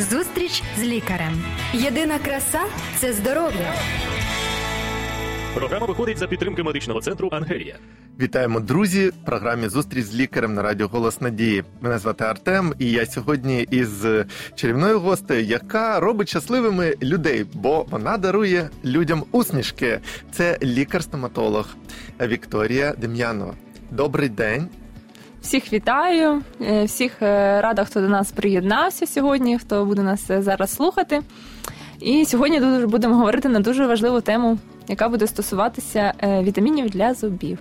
Зустріч 0.00 0.62
з 0.78 0.82
лікарем. 0.82 1.44
Єдина 1.72 2.18
краса 2.18 2.60
це 2.96 3.12
здоров'я. 3.12 3.74
Програма 5.54 5.86
виходить 5.86 6.18
за 6.18 6.26
підтримки 6.26 6.62
медичного 6.62 7.00
центру 7.00 7.28
Ангелія. 7.32 7.76
Вітаємо, 8.20 8.60
друзі! 8.60 9.08
В 9.08 9.24
програмі 9.24 9.68
Зустріч 9.68 10.04
з 10.04 10.14
лікарем 10.14 10.54
на 10.54 10.62
радіо 10.62 10.88
Голос 10.88 11.20
Надії. 11.20 11.64
Мене 11.80 11.98
звати 11.98 12.24
Артем, 12.24 12.74
і 12.78 12.90
я 12.90 13.06
сьогодні 13.06 13.62
із 13.70 14.06
чарівною 14.54 15.00
гостею, 15.00 15.44
яка 15.44 16.00
робить 16.00 16.28
щасливими 16.28 16.94
людей, 17.02 17.46
бо 17.54 17.86
вона 17.90 18.18
дарує 18.18 18.70
людям 18.84 19.24
усмішки. 19.32 20.00
Це 20.32 20.58
лікар-стоматолог 20.62 21.68
Вікторія 22.20 22.94
Дем'янова. 22.98 23.54
Добрий 23.90 24.28
день. 24.28 24.68
Всіх 25.48 25.72
вітаю, 25.72 26.42
е, 26.60 26.84
всіх 26.84 27.22
е, 27.22 27.60
рада, 27.60 27.84
хто 27.84 28.00
до 28.00 28.08
нас 28.08 28.32
приєднався 28.32 29.06
сьогодні, 29.06 29.58
хто 29.58 29.84
буде 29.84 30.02
нас 30.02 30.30
е, 30.30 30.42
зараз 30.42 30.74
слухати. 30.74 31.20
І 32.00 32.24
сьогодні 32.24 32.60
будемо 32.86 33.14
говорити 33.14 33.48
на 33.48 33.60
дуже 33.60 33.86
важливу 33.86 34.20
тему, 34.20 34.58
яка 34.88 35.08
буде 35.08 35.26
стосуватися 35.26 36.12
вітамінів 36.42 36.90
для 36.90 37.14
зубів. 37.14 37.58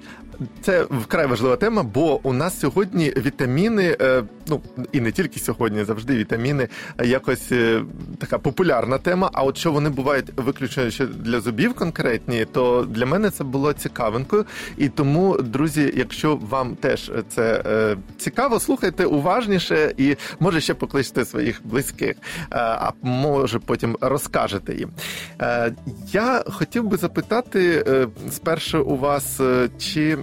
Це 0.61 0.83
вкрай 0.83 1.27
важлива 1.27 1.55
тема, 1.55 1.83
бо 1.83 2.19
у 2.23 2.33
нас 2.33 2.59
сьогодні 2.59 3.13
вітаміни, 3.17 3.97
е, 4.01 4.23
ну 4.47 4.61
і 4.91 5.01
не 5.01 5.11
тільки 5.11 5.39
сьогодні, 5.39 5.83
завжди 5.83 6.17
вітаміни 6.17 6.67
якось 7.03 7.51
е, 7.51 7.81
така 8.17 8.37
популярна 8.37 8.97
тема. 8.97 9.29
А 9.33 9.43
от 9.43 9.57
що 9.57 9.71
вони 9.71 9.89
бувають 9.89 10.25
виключно 10.37 10.89
ще 10.89 11.05
для 11.05 11.39
зубів 11.39 11.73
конкретні, 11.73 12.45
то 12.45 12.87
для 12.89 13.05
мене 13.05 13.29
це 13.29 13.43
було 13.43 13.73
цікавинкою. 13.73 14.45
І 14.77 14.89
тому, 14.89 15.37
друзі, 15.37 15.93
якщо 15.95 16.35
вам 16.35 16.75
теж 16.75 17.11
це 17.29 17.63
е, 17.65 17.97
цікаво, 18.17 18.59
слухайте 18.59 19.05
уважніше 19.05 19.93
і 19.97 20.15
може 20.39 20.61
ще 20.61 20.73
покличте 20.73 21.25
своїх 21.25 21.61
близьких, 21.63 22.15
а 22.49 22.91
може 23.01 23.59
потім 23.59 23.97
розкажете 24.01 24.75
їм. 24.75 24.89
Я 26.11 26.43
хотів 26.47 26.83
би 26.83 26.97
запитати 26.97 27.85
спершу 28.29 28.83
у 28.83 28.97
вас, 28.97 29.41
чи 29.77 30.17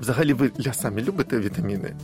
Взагалі, 0.00 0.32
ви 0.32 0.50
для 0.58 0.72
самі 0.72 1.02
любите 1.02 1.38
вітаміни? 1.38 1.94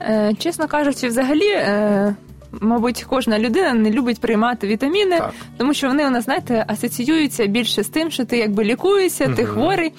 Е, 0.00 0.34
Чесно 0.38 0.68
кажучи, 0.68 1.08
взагалі. 1.08 1.48
Е... 1.48 2.14
Мабуть, 2.60 3.04
кожна 3.08 3.38
людина 3.38 3.74
не 3.74 3.90
любить 3.90 4.20
приймати 4.20 4.66
вітаміни, 4.66 5.18
так. 5.18 5.34
тому 5.56 5.74
що 5.74 5.88
вони 5.88 6.06
у 6.06 6.10
нас, 6.10 6.24
знаєте, 6.24 6.64
асоціюються 6.68 7.46
більше 7.46 7.82
з 7.82 7.88
тим, 7.88 8.10
що 8.10 8.24
ти 8.24 8.38
якби 8.38 8.64
лікуєшся, 8.64 9.24
угу. 9.24 9.34
ти 9.34 9.44
хворий. 9.44 9.92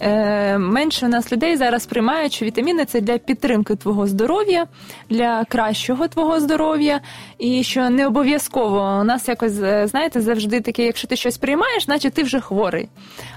Е, 0.00 0.58
менше 0.58 1.06
у 1.06 1.08
нас 1.08 1.32
людей 1.32 1.56
зараз 1.56 1.86
приймають, 1.86 2.32
що 2.32 2.44
вітаміни 2.44 2.84
це 2.84 3.00
для 3.00 3.18
підтримки 3.18 3.76
твого 3.76 4.06
здоров'я, 4.06 4.66
для 5.10 5.44
кращого 5.44 6.08
твого 6.08 6.40
здоров'я, 6.40 7.00
і 7.38 7.62
що 7.62 7.90
не 7.90 8.06
обов'язково 8.06 8.98
у 9.00 9.04
нас 9.04 9.28
якось 9.28 9.58
е, 9.62 9.86
знаєте 9.86 10.20
завжди 10.20 10.60
таке, 10.60 10.84
якщо 10.84 11.08
ти 11.08 11.16
щось 11.16 11.38
приймаєш, 11.38 11.84
значить 11.84 12.14
ти 12.14 12.22
вже 12.22 12.40
хворий. 12.40 12.88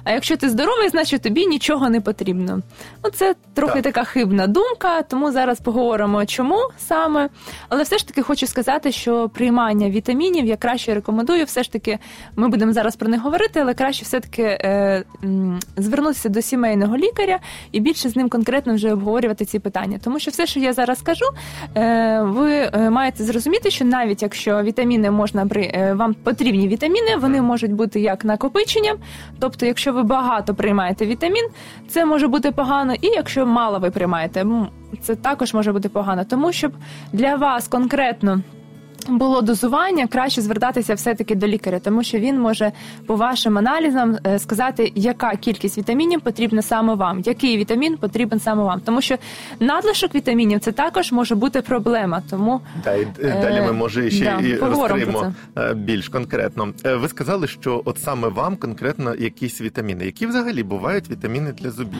А 0.04 0.12
якщо 0.12 0.38
ти 0.38 0.50
здоровий, 0.50 0.90
значить 0.90 1.22
тобі 1.22 1.48
нічого 1.48 1.90
не 1.90 2.02
потрібно. 2.02 2.62
Ну 3.04 3.09
це 3.09 3.36
трохи 3.54 3.82
так. 3.82 3.94
така 3.94 4.04
хибна 4.04 4.48
думка, 4.48 5.02
тому 5.02 5.32
зараз 5.32 5.59
поговоримо, 5.59 6.26
чому 6.26 6.58
саме. 6.78 7.30
Але 7.70 7.84
все 7.84 7.98
ж 7.98 8.08
таки 8.08 8.22
хочу 8.22 8.48
сказати, 8.48 8.92
що 8.92 9.30
приймання 9.30 9.90
вітамінів 9.90 10.46
я 10.46 10.58
краще 10.58 10.94
рекомендую. 10.94 11.46
Все 11.46 11.64
ж 11.64 11.72
таки, 11.72 12.00
ми 12.36 12.48
будемо 12.48 12.74
зараз 12.74 12.96
про 12.96 13.09
них 13.09 13.22
говорити, 13.22 13.59
але 13.59 13.74
краще 13.74 14.06
все 14.06 14.20
таки 14.20 14.44
е, 14.44 15.04
звернутися 15.78 16.30
до 16.30 16.42
сімейного 16.42 16.98
лікаря 16.98 17.40
і 17.72 17.80
більше 17.80 18.09
з 18.09 18.16
ним 18.16 18.30
конкретно 18.30 18.74
вже 18.74 18.94
обговорювати 18.94 19.46
ці 19.46 19.59
питання. 19.59 20.00
Тому 20.04 20.20
що 20.20 20.31
все, 20.31 20.46
що 20.46 20.59
я 20.59 20.74
зараз 20.74 21.00
скажу, 21.00 21.26
е, 21.76 22.22
ви 22.22 22.52
е, 22.52 22.90
маєте 22.90 23.24
зрозуміти, 23.24 23.72
що 23.72 23.86
навіть 23.86 24.22
якщо 24.22 24.64
вітаміни 24.64 25.12
можна 25.12 25.48
е, 25.56 25.94
вам 25.94 26.14
потрібні 26.14 26.68
вітаміни, 26.68 27.16
вони 27.16 27.42
можуть 27.42 27.74
бути 27.74 28.00
як 28.00 28.26
накопиченням. 28.26 28.98
Тобто, 29.40 29.66
якщо 29.66 29.93
ви 29.94 30.04
багато 30.04 30.56
приймаєте 30.56 31.06
вітамін, 31.06 31.50
це 31.88 32.06
може 32.06 32.28
бути 32.28 32.52
погано, 32.52 32.94
і 32.94 33.08
якщо 33.08 33.46
мало 33.46 33.80
ви 33.80 33.92
приймаєте, 33.92 34.46
це 35.02 35.16
також 35.16 35.54
може 35.54 35.72
бути 35.74 35.90
погано, 35.90 36.26
тому 36.26 36.52
щоб 36.52 36.72
для 37.14 37.36
вас 37.36 37.68
конкретно 37.68 38.42
було 39.09 39.41
дозування, 39.41 40.08
краще 40.08 40.41
звертатися 40.41 40.94
все-таки 40.94 41.36
до 41.36 41.47
лікаря, 41.47 41.80
тому 41.80 42.03
що 42.03 42.19
він 42.19 42.40
може 42.40 42.72
по 43.06 43.16
вашим 43.16 43.58
аналізам 43.58 44.18
е, 44.28 44.40
сказати, 44.40 44.91
яка 44.96 45.36
кількість 45.36 45.78
вітамінів 45.78 46.22
потрібна 46.22 46.62
саме 46.62 46.96
вам, 46.96 47.22
який 47.25 47.58
вітамін 47.58 47.97
потрібен 47.97 48.40
саме 48.40 48.64
вам. 48.64 48.81
Тому 48.86 49.02
що 49.02 49.16
надлишок 49.59 50.16
вітамінів 50.16 50.59
це 50.59 50.72
також 50.72 51.12
може 51.12 51.36
бути 51.36 51.62
проблема. 51.62 52.22
Тому 52.30 52.62
да, 52.84 52.94
і 52.94 53.08
е, 53.24 53.40
далі 53.41 53.62
ми 53.62 53.72
може 53.72 54.12
ще 54.12 54.25
да, 54.25 54.47
і 54.47 54.56
розкриємо 54.56 55.34
е, 55.58 55.74
більш 55.74 56.09
конкретно. 56.09 56.74
Ви 56.84 57.08
сказали, 57.08 57.47
що 57.47 57.81
от 57.85 58.00
саме 58.00 58.28
вам 58.28 58.58
конкретно 58.58 59.16
якісь 59.16 59.62
вітаміни, 59.62 60.06
які 60.06 60.28
взагалі 60.28 60.64
бувають 60.64 61.09
вітаміни 61.09 61.52
для 61.52 61.72
зубів. 61.72 62.00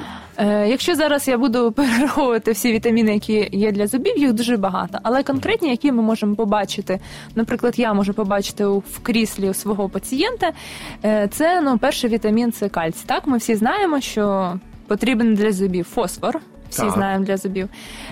Якщо 0.68 0.96
зараз 0.96 1.28
я 1.28 1.38
буду 1.38 1.72
перераховувати 1.76 2.52
всі 2.52 2.74
вітаміни, 2.74 3.14
які 3.14 3.50
є 3.52 3.72
для 3.72 3.88
зубів, 3.88 4.18
їх 4.18 4.34
дуже 4.34 4.58
багато, 4.58 5.00
але 5.04 5.24
конкретні, 5.24 5.70
які 5.70 5.92
ми 5.92 6.04
можемо 6.04 6.36
побачити 6.36 6.93
побачити. 6.94 7.00
Наприклад, 7.36 7.80
я 7.80 7.94
можу 7.94 8.14
побачити 8.14 8.66
в 8.66 9.00
кріслі 9.04 9.54
свого 9.54 9.90
пацієнта. 9.90 10.52
Е, 11.06 11.28
це 11.32 11.62
ну, 11.62 11.78
перший 11.78 12.10
вітамін 12.10 12.52
це 12.52 12.70
кальцій. 12.70 13.04
Так, 13.06 13.28
ми 13.28 13.38
всі 13.38 13.56
знаємо, 13.56 14.02
що 14.02 14.54
потрібен 14.88 15.36
для 15.36 15.52
зубів 15.52 15.86
фосфор 15.86 16.40
всі 16.74 16.82
так. 16.82 16.92
знаємо 16.92 17.26
для 17.26 17.38
зубів. 17.38 17.70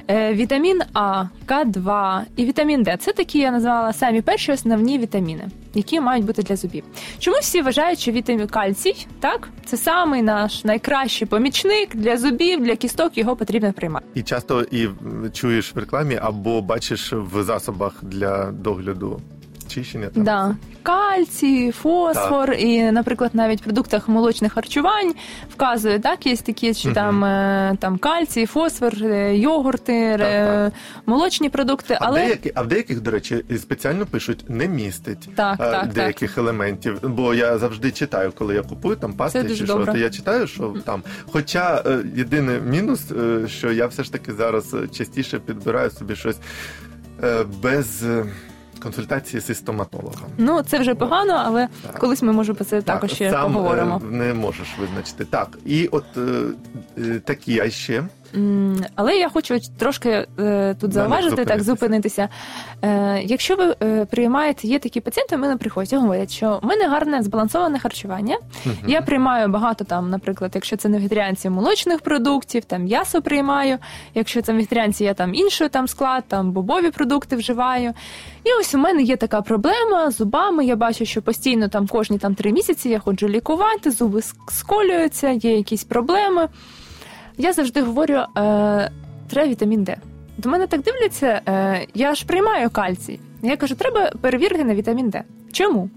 Е, 0.08 0.34
Вітамін 0.34 0.82
А, 0.94 1.24
К2 1.48 2.22
і 2.36 2.46
вітамін 2.46 2.84
Д 2.84 2.98
це 3.00 3.14
такі 3.14 3.40
я 3.40 3.52
назвала 3.52 3.94
самі 3.94 4.22
перші 4.22 4.52
основні 4.52 5.00
вітаміни, 5.00 5.48
які 5.74 6.02
мають 6.02 6.26
бути 6.26 6.42
для 6.42 6.56
зубів. 6.56 6.84
Чому 7.20 7.38
всі 7.42 7.62
вважають, 7.62 8.00
що 8.00 8.12
вітамін 8.12 8.48
кальцій, 8.48 9.08
так, 9.20 9.50
це 9.66 9.78
самий 9.78 10.22
наш 10.22 10.64
найкращий 10.64 11.28
помічник 11.28 11.96
для 11.96 12.18
зубів, 12.18 12.64
для 12.64 12.76
кісток, 12.76 13.18
його 13.18 13.36
потрібно 13.36 13.74
приймати. 13.74 14.06
І 14.14 14.22
часто 14.22 14.62
і 14.72 14.88
чуєш 15.34 15.76
в 15.76 15.80
рекламі 15.80 16.20
або 16.22 16.62
бачиш 16.62 17.14
в 17.14 17.44
засобах 17.44 17.94
для 18.02 18.52
догляду 18.52 19.22
очищення. 19.72 20.08
Там. 20.08 20.24
Да. 20.24 20.56
Кальцій, 20.84 21.72
фосфор, 21.72 22.50
так. 22.50 22.62
і, 22.62 22.92
наприклад, 22.92 23.32
навіть 23.34 23.62
в 23.62 23.64
продуктах 23.64 24.10
молочних 24.10 24.54
харчувань 24.54 25.14
вказує, 25.54 26.00
так, 26.00 26.26
є 26.26 26.36
такі, 26.36 26.74
що 26.74 26.90
угу. 26.90 26.96
там 26.96 27.24
е, 27.24 27.78
там 27.80 27.98
кальцій, 27.98 28.46
фосфор, 28.46 28.94
е, 29.04 29.38
йогурти, 29.38 30.16
так, 30.18 30.28
е, 30.28 30.46
так. 30.46 30.74
молочні 31.06 31.50
продукти. 31.50 31.98
А, 32.02 32.06
але... 32.06 32.20
деякі, 32.20 32.52
а 32.56 32.62
в 32.62 32.68
деяких, 32.68 33.02
до 33.02 33.12
речі, 33.12 33.46
спеціально 33.58 34.06
пишуть, 34.06 34.46
не 34.48 34.68
містить 34.68 35.30
так, 35.36 35.58
так, 35.58 35.94
деяких 35.94 36.38
елементів. 36.38 37.00
Бо 37.04 37.34
я 37.34 37.58
завжди 37.58 37.92
читаю, 37.92 38.32
коли 38.36 38.56
я 38.56 38.62
купую 38.62 38.96
там 38.96 39.14
пасти 39.14 39.50
чи 39.50 39.66
що, 39.66 39.86
то 39.86 39.98
я 39.98 40.10
читаю, 40.10 40.48
що 40.48 40.74
там. 40.86 41.04
Хоча 41.32 41.84
єдиний 42.16 42.60
мінус, 42.62 43.02
що 43.48 43.72
я 43.72 43.88
все 43.88 44.04
ж 44.04 44.12
таки 44.12 44.34
зараз 44.34 44.76
частіше 44.98 45.40
підбираю 45.40 45.90
собі 45.90 46.16
щось 46.16 46.38
без 47.64 48.04
консультації 48.84 49.42
зі 49.42 49.54
стоматологом. 49.54 50.30
Ну 50.38 50.62
це 50.62 50.80
вже 50.80 50.96
погано, 50.96 51.44
але 51.46 51.68
так. 51.82 52.00
колись 52.00 52.22
ми 52.22 52.34
може 52.34 52.54
про 52.54 52.66
це 52.66 52.82
так, 52.82 52.96
також 52.96 53.12
ще 53.12 53.32
сам 53.32 53.54
поговоримо. 53.54 54.02
Е, 54.04 54.16
не 54.16 54.34
можеш 54.34 54.68
визначити 54.80 55.26
так. 55.26 55.58
І 55.66 55.88
от 55.88 56.06
е, 56.18 56.22
е 56.98 57.20
такі, 57.20 57.60
а 57.60 57.70
ще. 57.70 58.04
Але 58.96 59.18
я 59.18 59.30
хочу 59.30 59.60
трошки 59.78 60.28
е, 60.40 60.76
тут 60.82 60.94
зауважити, 60.94 61.46
так 61.46 61.64
зупинитися. 61.64 62.30
Е, 62.82 63.22
Якщо 63.24 63.56
ви 63.56 63.76
е, 63.84 64.06
приймаєте, 64.06 64.68
є 64.68 64.80
такі 64.80 65.00
пацієнти, 65.00 65.38
мене 65.38 65.58
приходять 65.58 65.94
і 65.94 65.96
говорять, 65.96 66.32
що 66.32 66.60
в 66.64 66.66
мене 66.66 66.88
гарне 66.88 67.24
збалансоване 67.24 67.80
харчування. 67.80 68.38
Я 68.88 69.02
приймаю 69.02 69.48
багато 69.48 69.84
там, 69.86 70.10
наприклад, 70.10 70.52
якщо 70.56 70.78
це 70.78 70.90
не 70.90 70.98
вегетаріанці 70.98 71.50
молочних 71.50 72.02
продуктів, 72.02 72.66
там 72.66 72.84
м'ясо 72.84 73.22
приймаю. 73.22 73.78
Якщо 74.16 74.42
це 74.42 74.54
вегетаріанці, 74.54 75.04
я 75.04 75.14
там 75.14 75.34
інший 75.34 75.70
там 75.70 75.88
склад, 75.88 76.24
там 76.28 76.52
бобові 76.52 76.92
продукти 76.92 77.36
вживаю. 77.36 77.94
І 78.44 78.50
ось 78.60 78.76
у 78.76 78.78
мене 78.78 79.02
є 79.02 79.18
така 79.18 79.42
проблема 79.42 80.12
з 80.12 80.16
зубами. 80.18 80.66
Я 80.66 80.76
бачу, 80.76 81.06
що 81.06 81.22
постійно 81.22 81.68
там 81.68 81.88
кожні 81.88 82.18
там 82.18 82.36
три 82.36 82.52
місяці 82.52 82.90
я 82.90 83.00
ходжу 83.00 83.28
лікувати, 83.28 83.92
зуби 83.92 84.22
сколюються, 84.48 85.30
є 85.30 85.58
якісь 85.58 85.84
проблеми. 85.84 86.48
Я 87.38 87.54
завжди 87.54 87.82
говорю, 87.82 88.14
е, 88.14 88.92
треба 89.30 89.48
вітамін 89.48 89.84
Д. 89.84 89.98
До 90.38 90.50
мене 90.50 90.68
так 90.68 90.82
дивляться, 90.82 91.42
е, 91.48 91.88
я 91.94 92.16
ж 92.16 92.26
приймаю 92.26 92.70
кальцій. 92.70 93.20
Я 93.44 93.58
кажу, 93.58 93.76
треба 93.76 94.12
перевірити 94.22 94.64
на 94.64 94.76
вітамін 94.76 95.10
Д. 95.10 95.24
Чому? 95.52 95.90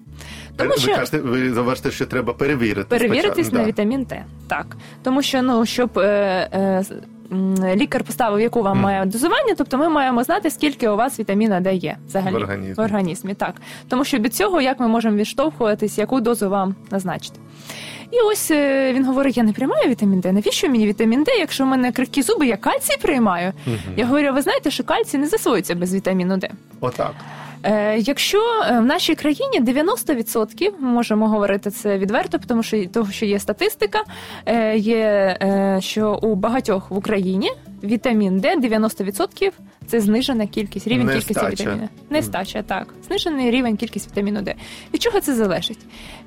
Тому 0.57 0.71
ви, 0.71 0.77
що 0.77 0.91
ви 0.91 0.97
кажете, 0.97 1.19
ви 1.19 1.53
зауважте, 1.53 1.91
що 1.91 2.07
треба 2.07 2.33
перевірити. 2.33 2.89
Перевіритись 2.89 3.53
на 3.53 3.65
вітамін 3.65 4.05
Д. 4.05 4.25
Так. 4.49 4.77
Тому 5.03 5.23
що 5.23 5.43
ну, 5.43 5.67
щоб 5.67 5.99
е, 5.99 6.49
е, 6.53 6.85
лікар 7.77 8.05
поставив, 8.05 8.41
яку 8.41 8.63
вам 8.63 8.79
mm. 8.79 8.83
має 8.83 9.07
дозування, 9.07 9.55
тобто 9.59 9.79
ми 9.79 9.89
маємо 9.89 10.25
знати, 10.25 10.51
скільки 10.51 10.89
у 10.89 10.97
вас 10.97 11.21
вітаміна 11.21 11.61
Д 11.61 11.75
є 11.75 11.97
взагалі 12.07 12.35
в 12.35 12.37
організмі. 12.37 12.75
в 12.75 12.81
організмі. 12.81 13.35
Так. 13.35 13.55
Тому 13.89 14.05
що 14.05 14.19
від 14.19 14.35
цього 14.35 14.61
як 14.61 14.81
ми 14.81 14.89
можемо 14.89 15.17
відштовхуватись, 15.17 15.99
яку 15.99 16.21
дозу 16.21 16.51
вам 16.51 16.75
назначити. 16.91 17.41
І 18.15 18.21
ось 18.33 18.51
е, 18.51 18.93
він 18.93 19.05
говорить: 19.05 19.37
я 19.37 19.43
не 19.43 19.53
приймаю 19.53 19.89
вітамін 19.89 20.21
Д. 20.21 20.33
Навіщо 20.33 20.69
мені 20.69 20.87
вітамін 20.87 21.25
Д? 21.25 21.33
Якщо 21.39 21.65
в 21.65 21.67
мене 21.67 21.93
крихкі 21.93 22.23
зуби, 22.23 22.47
я 22.47 22.57
кальцій 22.57 22.97
приймаю. 23.03 23.53
Угу. 23.67 23.77
Я 23.97 24.07
говорю, 24.07 24.33
ви 24.35 24.43
знаєте, 24.43 24.71
що 24.71 24.85
кальцій 24.85 25.19
не 25.19 25.27
засвоюється 25.27 25.75
без 25.75 25.95
вітаміну 25.95 26.37
Д. 26.37 26.51
Отак. 26.81 27.15
Е, 27.65 27.99
Якщо 27.99 28.39
в 28.71 28.81
нашій 28.81 29.15
країні 29.15 29.61
90%, 29.61 30.71
ми 30.79 30.89
можемо 30.89 31.29
говорити 31.29 31.71
це 31.71 31.99
відверто, 31.99 32.39
тому 32.47 32.63
що 32.63 32.87
того, 32.87 33.13
що 33.13 33.27
є 33.27 33.39
статистика, 33.39 34.03
е, 34.47 34.77
є 34.77 34.99
е, 35.43 35.79
що 35.81 36.19
у 36.23 36.35
багатьох 36.35 36.91
в 36.91 36.97
Україні 36.97 37.51
вітамін 37.85 38.41
Д 38.41 38.57
90% 38.57 39.51
це 39.87 40.01
знижена 40.01 40.47
кількість, 40.47 40.89
рівень 40.89 41.07
Нестача. 41.07 41.41
кількості 41.41 41.63
вітаміну. 41.65 41.89
Нестача, 42.11 42.63
так. 42.63 42.95
Знижений 43.07 43.51
рівень 43.51 43.77
кількість 43.77 44.11
вітаміну 44.11 44.43
Д. 44.43 44.55
Від 44.95 45.03
чого 45.03 45.21
це 45.21 45.35
залежить? 45.35 45.79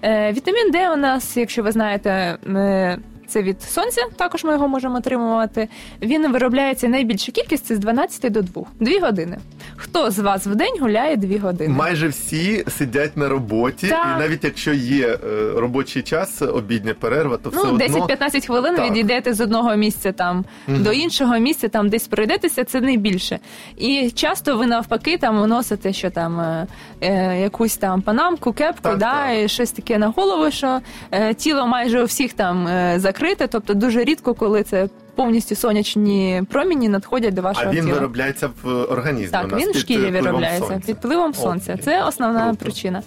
Е, 0.01 0.31
Вітамін 0.31 0.71
Д 0.71 0.89
у 0.89 0.95
нас, 0.95 1.38
якщо 1.38 1.63
ви 1.63 1.71
знаєте, 1.71 2.38
е, 2.48 2.98
це 3.27 3.42
від 3.42 3.62
сонця, 3.62 4.01
також 4.15 4.44
ми 4.44 4.51
його 4.51 4.68
можемо 4.68 4.98
отримувати. 4.98 5.68
Він 6.01 6.31
виробляється 6.31 6.88
найбільша 6.88 7.31
кількість 7.31 7.65
це 7.65 7.75
з 7.75 7.80
12 7.80 8.30
до 8.30 8.42
2. 8.42 8.63
2 8.80 9.00
години. 9.00 9.38
Хто 9.80 10.12
з 10.12 10.20
вас 10.20 10.46
в 10.46 10.56
день 10.56 10.74
гуляє 10.80 11.18
дві 11.18 11.38
години? 11.38 11.74
Майже 11.74 12.08
всі 12.08 12.64
сидять 12.68 13.18
на 13.18 13.30
роботі, 13.30 13.88
Так. 13.88 14.08
і 14.16 14.20
навіть 14.20 14.44
якщо 14.44 14.74
є 14.74 15.08
е, 15.08 15.18
робочий 15.56 16.02
час, 16.02 16.42
обідня 16.42 16.94
перерва, 16.94 17.38
то 17.38 17.50
все 17.50 17.60
Ну, 17.64 17.70
одно 17.70 17.86
10-15 17.86 18.46
хвилин 18.48 18.76
Так. 18.76 18.86
відійдете 18.92 19.34
з 19.34 19.42
одного 19.42 19.76
місця 19.76 20.12
там 20.12 20.46
до 20.68 20.92
іншого 20.92 21.40
місця, 21.40 21.68
там 21.68 21.90
десь 21.90 22.08
пройдетеся, 22.08 22.64
це 22.64 22.82
не 22.82 22.98
більше. 22.98 23.40
І 23.78 24.12
часто 24.12 24.58
ви 24.58 24.66
навпаки 24.68 25.18
там 25.18 25.48
носите 25.50 25.94
що 25.94 26.10
там 26.10 26.40
е, 26.40 26.68
е, 27.02 27.40
якусь 27.42 27.78
там 27.78 28.02
панамку, 28.02 28.54
кепку, 28.54 28.82
Так, 28.82 28.98
да, 28.98 29.12
так. 29.28 29.38
і 29.44 29.48
щось 29.48 29.72
таке 29.72 29.98
на 29.98 30.08
голову, 30.08 30.52
що 30.52 30.80
е, 31.12 31.34
тіло 31.34 31.68
майже 31.68 32.02
у 32.02 32.06
всіх 32.06 32.34
там 32.34 32.68
е, 32.68 32.94
закрите, 33.00 33.48
тобто 33.48 33.74
дуже 33.74 34.04
рідко, 34.04 34.34
коли 34.34 34.64
це 34.64 34.88
повністю 35.18 35.56
сонячні 35.56 36.44
проміні 36.50 36.90
надходять 36.90 37.34
до 37.34 37.42
вашого 37.42 37.69
а 37.69 37.74
він 37.74 37.84
тіла. 37.84 37.96
виробляється 37.96 38.50
в 38.64 38.84
організмі. 38.84 39.38
у 39.44 39.48
нас 39.48 39.62
він 39.64 39.72
в 39.72 39.78
шкірі 39.78 40.12
виробляється 40.12 40.68
сонця. 40.68 40.88
під 40.88 40.96
впливом 40.96 41.34
сонця. 41.34 41.78
Це 41.78 42.04
основна 42.04 42.44
Круто. 42.44 42.58
причина. 42.66 43.02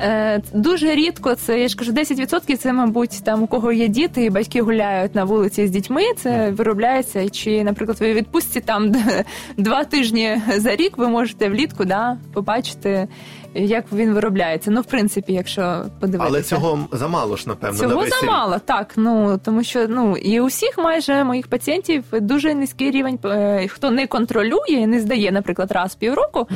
Е, 0.00 0.42
дуже 0.54 0.94
рідко 0.94 1.34
це, 1.34 1.60
я 1.60 1.68
ж 1.68 1.76
кажу, 1.76 1.92
10% 1.92 2.56
це, 2.56 2.72
мабуть, 2.72 3.24
там 3.24 3.42
у 3.42 3.46
кого 3.46 3.72
є 3.72 3.88
діти, 3.88 4.24
і 4.24 4.30
батьки 4.30 4.62
гуляють 4.62 5.14
на 5.14 5.24
вулиці 5.24 5.66
з 5.66 5.70
дітьми. 5.70 6.02
Це 6.16 6.50
виробляється. 6.50 7.28
Чи, 7.28 7.64
наприклад, 7.64 8.00
ви 8.00 8.14
відпустці 8.14 8.60
там 8.60 8.92
два 9.56 9.84
тижні 9.84 10.42
за 10.56 10.76
рік 10.76 10.98
ви 10.98 11.08
можете 11.08 11.48
влітку 11.48 11.84
да, 11.84 12.16
побачити, 12.32 13.08
як 13.58 13.84
він 13.92 14.14
виробляється. 14.14 14.70
Ну, 14.70 14.80
в 14.80 14.84
принципі, 14.84 15.32
якщо 15.32 15.84
подивитися. 16.00 16.28
Але 16.28 16.42
цього 16.42 16.78
замало 16.92 17.36
ж, 17.36 17.48
напевно, 17.48 17.82
на 17.82 17.88
Цього 17.88 18.04
рік. 18.04 18.14
замало, 18.20 18.58
так. 18.64 18.92
Ну 18.96 19.40
тому 19.44 19.62
що 19.64 19.88
ну 19.88 20.16
і 20.16 20.40
у 20.40 20.46
всіх 20.46 20.78
майже 20.78 21.24
моїх 21.24 21.46
пацієнтів 21.48 22.04
дуже 22.12 22.54
низький 22.54 22.90
рівень. 22.90 23.18
е, 23.24 23.68
Хто 23.68 23.90
не 23.90 24.06
контролює, 24.06 24.86
не 24.86 25.00
здає, 25.00 25.32
наприклад, 25.32 25.72
раз 25.72 25.92
в 25.92 25.94
півроку. 25.98 26.46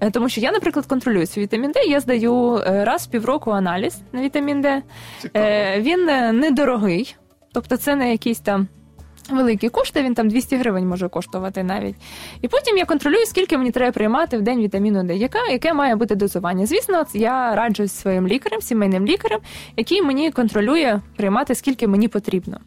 Е, 0.00 0.10
Тому 0.10 0.28
що 0.28 0.40
я, 0.40 0.52
наприклад, 0.52 0.86
контролюю 0.86 1.26
свій 1.26 1.42
вітамін 1.42 1.72
Д. 1.72 1.80
Я 1.84 2.00
здаю 2.00 2.56
е, 2.66 2.84
раз 2.84 3.06
в 3.06 3.10
півроку 3.10 3.50
аналіз 3.50 3.96
на 4.12 4.22
вітамін 4.22 4.60
Д. 4.60 4.82
Цікаво. 5.22 5.46
Він 5.78 6.04
недорогий, 6.40 7.16
тобто 7.52 7.76
це 7.76 7.96
не 7.96 8.10
якісь 8.10 8.40
там. 8.40 8.68
Великі 9.30 9.68
кошти, 9.68 10.02
він 10.02 10.14
там 10.14 10.28
200 10.28 10.56
гривень 10.56 10.88
може 10.88 11.08
коштувати 11.08 11.62
навіть. 11.62 11.94
І 12.42 12.48
потім 12.48 12.76
я 12.76 12.84
контролюю, 12.84 13.26
скільки 13.26 13.58
мені 13.58 13.70
треба 13.70 13.92
приймати 13.92 14.38
в 14.38 14.42
день 14.42 14.60
вітаміну 14.60 15.04
Д, 15.04 15.16
яка, 15.16 15.38
яке 15.50 15.74
має 15.74 15.96
бути 15.96 16.14
дозування. 16.14 16.66
Звісно, 16.66 17.06
я 17.14 17.54
раджусь 17.54 17.92
своїм 17.92 18.28
лікарем, 18.28 18.60
сімейним 18.60 19.06
лікарем, 19.06 19.40
який 19.76 20.02
мені 20.02 20.30
контролює 20.30 21.00
приймати, 21.16 21.54
скільки 21.54 21.86
мені 21.86 22.08
потрібно. 22.08 22.58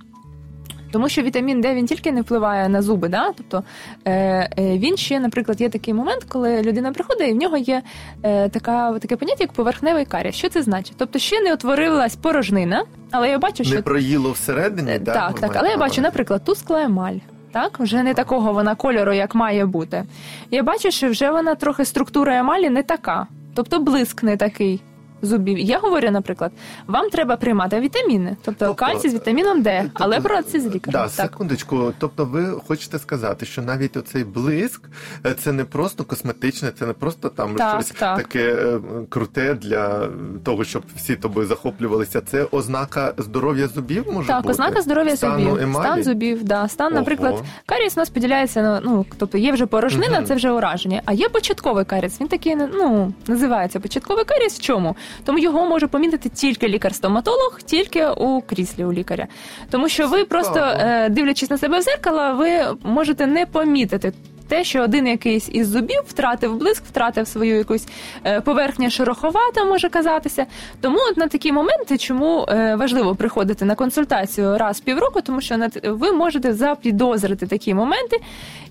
Тому 0.92 1.10
що 1.10 1.22
вітамін 1.22 1.62
Д 1.62 1.76
він 1.76 1.86
тільки 1.86 2.12
не 2.12 2.22
впливає 2.22 2.70
на 2.70 2.82
зуби, 2.82 3.10
да? 3.10 3.32
тобто 3.38 3.64
е, 4.06 4.12
е, 4.14 4.78
він 4.78 4.98
ще, 4.98 5.20
наприклад, 5.20 5.62
є 5.62 5.70
такий 5.70 5.94
момент, 5.94 6.24
коли 6.28 6.62
людина 6.62 6.92
приходить, 6.92 7.30
і 7.30 7.34
в 7.34 7.36
нього 7.36 7.58
є 7.58 7.82
е, 8.24 8.50
така, 8.50 9.00
таке 9.00 9.16
поняття, 9.16 9.44
як 9.44 9.52
поверхневий 9.52 10.06
каріс. 10.06 10.36
Що 10.36 10.50
це 10.50 10.62
значить? 10.62 10.96
Тобто 10.98 11.20
ще 11.20 11.42
не 11.42 11.54
утворилась 11.54 12.16
порожнина, 12.16 12.84
але 13.12 13.30
я 13.30 13.40
бачу, 13.40 13.64
що 13.64 13.76
Не 13.76 13.82
проїло 13.82 14.32
всередині, 14.32 15.00
да, 15.00 15.14
так, 15.14 15.40
так. 15.40 15.52
Але 15.54 15.70
я 15.70 15.78
бачу, 15.78 16.02
наприклад, 16.02 16.44
тускла 16.44 16.82
емаль. 16.82 17.16
Так, 17.52 17.80
вже 17.80 18.04
не 18.04 18.14
такого 18.14 18.54
вона 18.54 18.76
кольору, 18.76 19.14
як 19.14 19.36
має 19.36 19.66
бути. 19.66 20.04
Я 20.52 20.64
бачу, 20.64 20.92
що 20.92 21.10
вже 21.10 21.32
вона 21.32 21.56
трохи 21.56 21.86
структура 21.86 22.38
емалі 22.38 22.70
не 22.70 22.84
така, 22.84 23.28
тобто 23.54 23.80
блиск 23.80 24.24
не 24.24 24.38
такий 24.38 24.82
зубів. 25.22 25.60
Я 25.60 25.80
говорю, 25.80 26.12
наприклад, 26.12 26.52
вам 26.88 27.10
треба 27.10 27.36
приймати 27.38 27.80
вітаміни, 27.80 28.38
тобто, 28.42 28.66
Тобто, 28.66 28.86
кальцій 28.86 29.10
з 29.10 29.14
вітаміном 29.14 29.62
Д, 29.62 29.80
Тобто, 29.84 30.04
але 30.04 30.22
про 30.22 30.42
це 30.42 30.60
з 30.60 30.66
лікарем. 30.66 30.92
Да, 30.92 31.04
так. 31.04 31.12
секундочку. 31.32 31.94
Тобто, 32.00 32.26
ви 32.26 32.46
хочете 32.68 33.00
сказати, 33.00 33.46
що 33.46 33.62
навіть 33.62 33.98
оцей 33.98 34.24
блиск 34.24 34.82
е, 35.26 35.34
це 35.34 35.52
не 35.52 35.66
просто 35.66 36.04
косметичне, 36.04 36.72
це 36.80 36.86
не 36.86 36.94
просто 36.94 37.30
там 37.30 37.56
Так, 37.56 37.74
щось 37.74 37.92
так. 37.92 38.18
таке 38.18 38.54
е, 38.54 38.80
круте 39.10 39.54
для 39.54 40.10
того, 40.44 40.64
щоб 40.64 40.84
всі 40.96 41.16
тобою 41.16 41.48
захоплювалися. 41.48 42.22
Це 42.22 42.48
ознака 42.52 43.14
здоров'я 43.18 43.68
зубів 43.68 44.06
може 44.14 44.28
Так, 44.28 44.42
бути? 44.42 44.52
ознака 44.52 44.82
здоров'я 44.82 45.16
зубів, 45.16 45.58
емалі? 45.62 45.86
стан 45.86 46.04
зубів, 46.04 46.44
да, 46.44 46.68
стан, 46.68 46.88
Ого. 46.88 46.96
наприклад, 46.96 47.44
каріс 47.66 47.98
у 47.98 48.00
нас 48.00 48.10
поділяється 48.10 48.62
на 48.62 48.82
ну, 48.84 49.06
тобто 49.18 49.38
є 49.38 49.52
вже 49.52 49.66
порожнина, 49.66 50.18
Мгм. 50.18 50.26
це 50.26 50.36
вже 50.36 50.52
ураження. 50.52 51.02
А 51.06 51.14
є 51.14 51.30
початковий 51.30 51.86
каріс. 51.86 52.22
Він 52.22 52.28
такий 52.28 52.56
ну 52.56 53.14
називається 53.28 53.80
початковий 53.80 54.26
каріс. 54.26 54.54
В 54.60 54.62
чому? 54.62 54.96
Тому 55.24 55.40
його 55.40 55.66
може 55.66 55.88
помітити 55.88 56.30
тільки 56.30 56.68
лікар-стоматолог, 56.68 57.60
тільки 57.66 58.08
у 58.08 58.42
кріслі 58.42 58.86
у 58.86 58.94
лікаря. 58.94 59.28
Тому 59.70 59.90
що 59.90 60.08
ви 60.08 60.26
просто 60.26 60.60
е, 60.60 61.10
дивлячись 61.10 61.50
на 61.50 61.58
себе 61.58 61.80
в 61.80 61.82
зеркало, 61.82 62.36
ви 62.36 62.78
можете 62.84 63.26
не 63.28 63.46
помітити. 63.46 64.14
Те, 64.48 64.64
що 64.64 64.82
один 64.84 65.08
якийсь 65.08 65.50
із 65.52 65.68
зубів 65.68 66.02
втратив 66.08 66.56
блиск, 66.58 66.84
втратив 66.86 67.28
свою 67.28 67.56
якусь 67.58 67.88
е, 68.26 68.42
поверхня 68.42 68.90
шероховата, 68.90 69.66
може 69.66 69.90
казатися. 69.90 70.46
Тому 70.82 70.98
от 71.12 71.18
на 71.18 71.28
такі 71.28 71.52
моменти, 71.52 71.98
чому 71.98 72.46
е, 72.50 72.76
важливо 72.76 73.16
приходити 73.16 73.66
на 73.66 73.76
консультацію 73.76 74.58
раз 74.58 74.78
в 74.78 74.84
півроку, 74.84 75.22
тому 75.22 75.42
що 75.42 75.56
ви 75.84 76.12
можете 76.12 76.54
запідозрити 76.54 77.48
такі 77.48 77.74
моменти, 77.74 78.18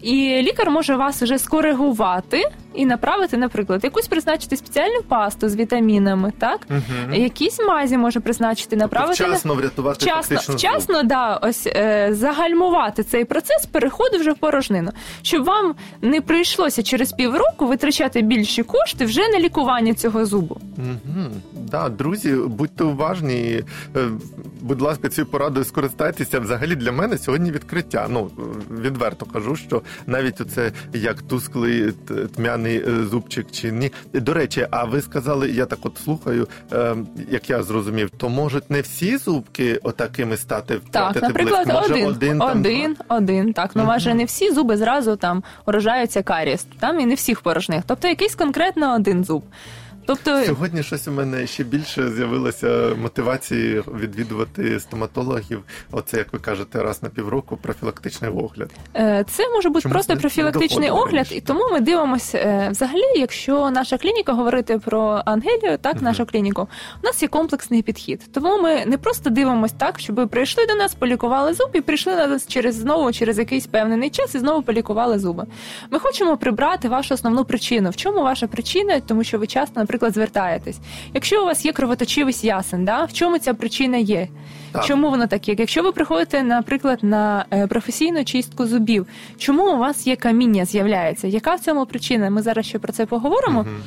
і 0.02 0.12
лікар 0.43 0.70
може 0.70 0.96
вас 0.96 1.23
вже 1.23 1.38
скоригувати 1.38 2.43
і 2.75 2.87
направити, 2.87 3.37
наприклад, 3.37 3.84
якусь 3.84 4.06
призначити 4.08 4.56
спеціальну 4.56 5.02
пасту 5.08 5.49
з 5.49 5.56
вітамінами, 5.56 6.32
так 6.38 6.61
Мгм. 6.69 7.14
якісь 7.14 7.58
мазі 7.69 7.96
може 7.96 8.20
призначити, 8.20 8.76
направити 8.76 9.23
на- 9.23 9.28
Вчасно 9.28 9.55
врятувати 9.55 10.05
вчасно, 10.05 10.37
фактично 10.37 10.55
вчасно 10.70 11.02
да, 11.02 11.37
ось 11.43 11.67
е, 11.67 12.08
загальмувати 12.12 13.02
цей 13.02 13.25
процес 13.25 13.67
переходу 13.67 14.19
вже 14.19 14.32
в 14.32 14.37
порожнину, 14.38 14.90
щоб 15.23 15.44
вам 15.44 15.65
не 16.02 16.20
прийшлося 16.20 16.82
через 16.82 17.12
півроку 17.12 17.66
витрачати 17.66 18.22
більші 18.22 18.62
кошти 18.62 19.04
вже 19.04 19.28
на 19.28 19.38
лікування 19.40 19.94
цього 19.94 20.26
зубу. 20.26 20.56
Угу. 20.78 21.24
Да, 21.70 21.88
друзі, 21.88 22.35
будьте 22.46 22.85
уважні. 22.85 23.62
е, 23.96 24.08
Будь 24.61 24.80
ласка, 24.80 25.08
цією 25.08 25.30
порадою 25.30 25.64
скористайтеся. 25.64 26.40
Взагалі 26.40 26.75
для 26.75 26.92
мене 26.92 27.18
сьогодні 27.18 27.50
відкриття. 27.50 28.06
Ну 28.11 28.30
відверто 28.82 29.26
кажу, 29.26 29.56
що 29.56 29.82
навіть 30.06 30.40
оце 30.40 30.73
як 30.92 31.23
тусклий 31.23 31.92
т- 31.92 32.14
тьмяний 32.26 32.76
е, 32.88 33.04
зубчик 33.11 33.46
чи 33.50 33.73
ні. 33.73 33.92
До 34.12 34.35
речі, 34.35 34.66
а 34.70 34.85
ви 34.85 35.00
сказали, 35.02 35.50
я 35.50 35.66
так 35.66 35.78
от 35.82 35.99
слухаю, 36.04 36.49
е, 36.73 36.96
як 37.30 37.50
я 37.50 37.62
зрозумів, 37.62 38.11
то 38.16 38.28
можуть 38.28 38.70
не 38.70 38.80
всі 38.80 39.16
зубки 39.16 39.80
отакими 39.82 40.37
стати 40.37 40.80
Так, 40.90 41.23
наприклад, 41.23 41.66
блиск? 41.66 41.80
Може, 41.82 41.94
один, 41.94 42.06
один, 42.08 42.38
там, 42.38 42.61
один, 42.61 42.96
один, 43.08 43.52
так. 43.52 43.70
Ну, 43.75 43.85
майже 43.85 44.14
не 44.14 44.25
всі 44.25 44.50
зуби 44.52 44.76
зразу 44.76 45.16
там 45.16 45.42
уражаються 45.66 46.22
каріс. 46.22 46.66
Там 46.80 47.00
і 47.00 47.06
не 47.06 47.14
всіх 47.14 47.40
порожних. 47.40 47.82
Тобто 47.86 48.08
якийсь 48.08 48.34
конкретно 48.34 48.94
один 48.94 49.25
зуб. 49.25 49.44
Тобто 50.06 50.44
Сьогодні 50.44 50.82
щось 50.82 51.08
у 51.08 51.12
мене 51.12 51.46
ще 51.46 51.64
більше 51.64 52.10
з'явилося 52.10 52.94
мотивації 53.02 53.82
відвідувати 54.00 54.80
стоматологів. 54.80 55.62
Оце, 55.90 56.16
як 56.18 56.32
ви 56.32 56.38
кажете, 56.38 56.82
раз 56.82 57.02
на 57.02 57.08
півроку 57.08 57.56
профілактичний 57.56 58.30
огляд. 58.30 58.70
Е, 58.96 59.25
Це 59.30 59.48
може 59.54 59.68
бути 59.68 59.82
Чомусь 59.82 59.92
просто 59.92 60.16
профілактичний 60.16 60.90
огляд, 60.90 61.14
раніше. 61.14 61.34
і 61.34 61.40
тому 61.40 61.60
ми 61.72 61.80
дивимося 61.80 62.38
е, 62.38 62.68
взагалі, 62.70 63.02
якщо 63.16 63.70
наша 63.70 63.98
клініка 63.98 64.32
говорити 64.32 64.78
про 64.78 65.22
Ангелію, 65.25 65.78
так 65.78 66.02
нашу 66.02 66.26
клініку, 66.26 66.68
у 67.02 67.06
нас 67.06 67.22
є 67.22 67.28
комплексний 67.28 67.82
підхід. 67.82 68.22
Тому 68.32 68.62
ми 68.62 68.86
не 68.86 68.98
просто 68.98 69.30
дивимося 69.30 69.75
так, 69.78 69.98
щоб 70.00 70.28
прийшли 70.28 70.66
до 70.66 70.75
нас, 70.75 70.94
полікували 70.94 71.54
зуб 71.54 71.70
і 71.72 71.80
прийшли 71.80 72.16
до 72.16 72.26
нас 72.26 72.46
через 72.46 72.75
знову 72.75 73.12
через 73.12 73.38
якийсь 73.38 73.66
певний 73.66 74.10
час 74.10 74.34
і 74.34 74.38
знову 74.38 74.62
полікували 74.62 75.18
зуби. 75.18 75.46
Ми 75.90 75.98
хочемо 75.98 76.36
прибрати 76.36 76.88
вашу 76.88 77.14
основну 77.14 77.44
причину. 77.44 77.90
В 77.90 77.96
чому 77.96 78.22
ваша 78.22 78.46
причина? 78.46 79.00
Тому 79.00 79.25
що 79.25 79.38
ви 79.38 79.46
часто, 79.46 79.80
наприклад, 79.80 79.96
звертаєтесь. 80.11 80.79
Якщо 81.15 81.43
у 81.43 81.47
вас 81.47 81.65
є 81.65 81.73
кровоточивість 81.73 82.45
ясен, 82.45 82.85
да, 82.85 83.05
в 83.05 83.12
чому 83.12 83.38
ця 83.38 83.55
причина 83.55 83.97
є? 83.97 84.29
Так. 84.73 84.85
Чому 84.85 85.11
воно 85.11 85.26
таке? 85.26 85.55
Якщо 85.59 85.83
ви 85.83 85.93
приходите, 85.93 86.43
наприклад, 86.43 86.99
на 87.03 87.45
е, 87.53 87.67
професійну 87.67 88.25
чистку 88.25 88.67
зубів, 88.67 89.07
чому 89.38 89.73
у 89.75 89.79
вас 89.79 90.07
є 90.07 90.17
каміння 90.17 90.65
з'являється? 90.65 91.26
Яка 91.26 91.55
в 91.55 91.61
цьому 91.61 91.87
причина? 91.87 92.31
Ми 92.31 92.43
зараз 92.43 92.67
ще 92.67 92.79
про 92.79 92.93
це 92.93 93.07
поговоримо. 93.07 93.62
Мгм. 93.62 93.83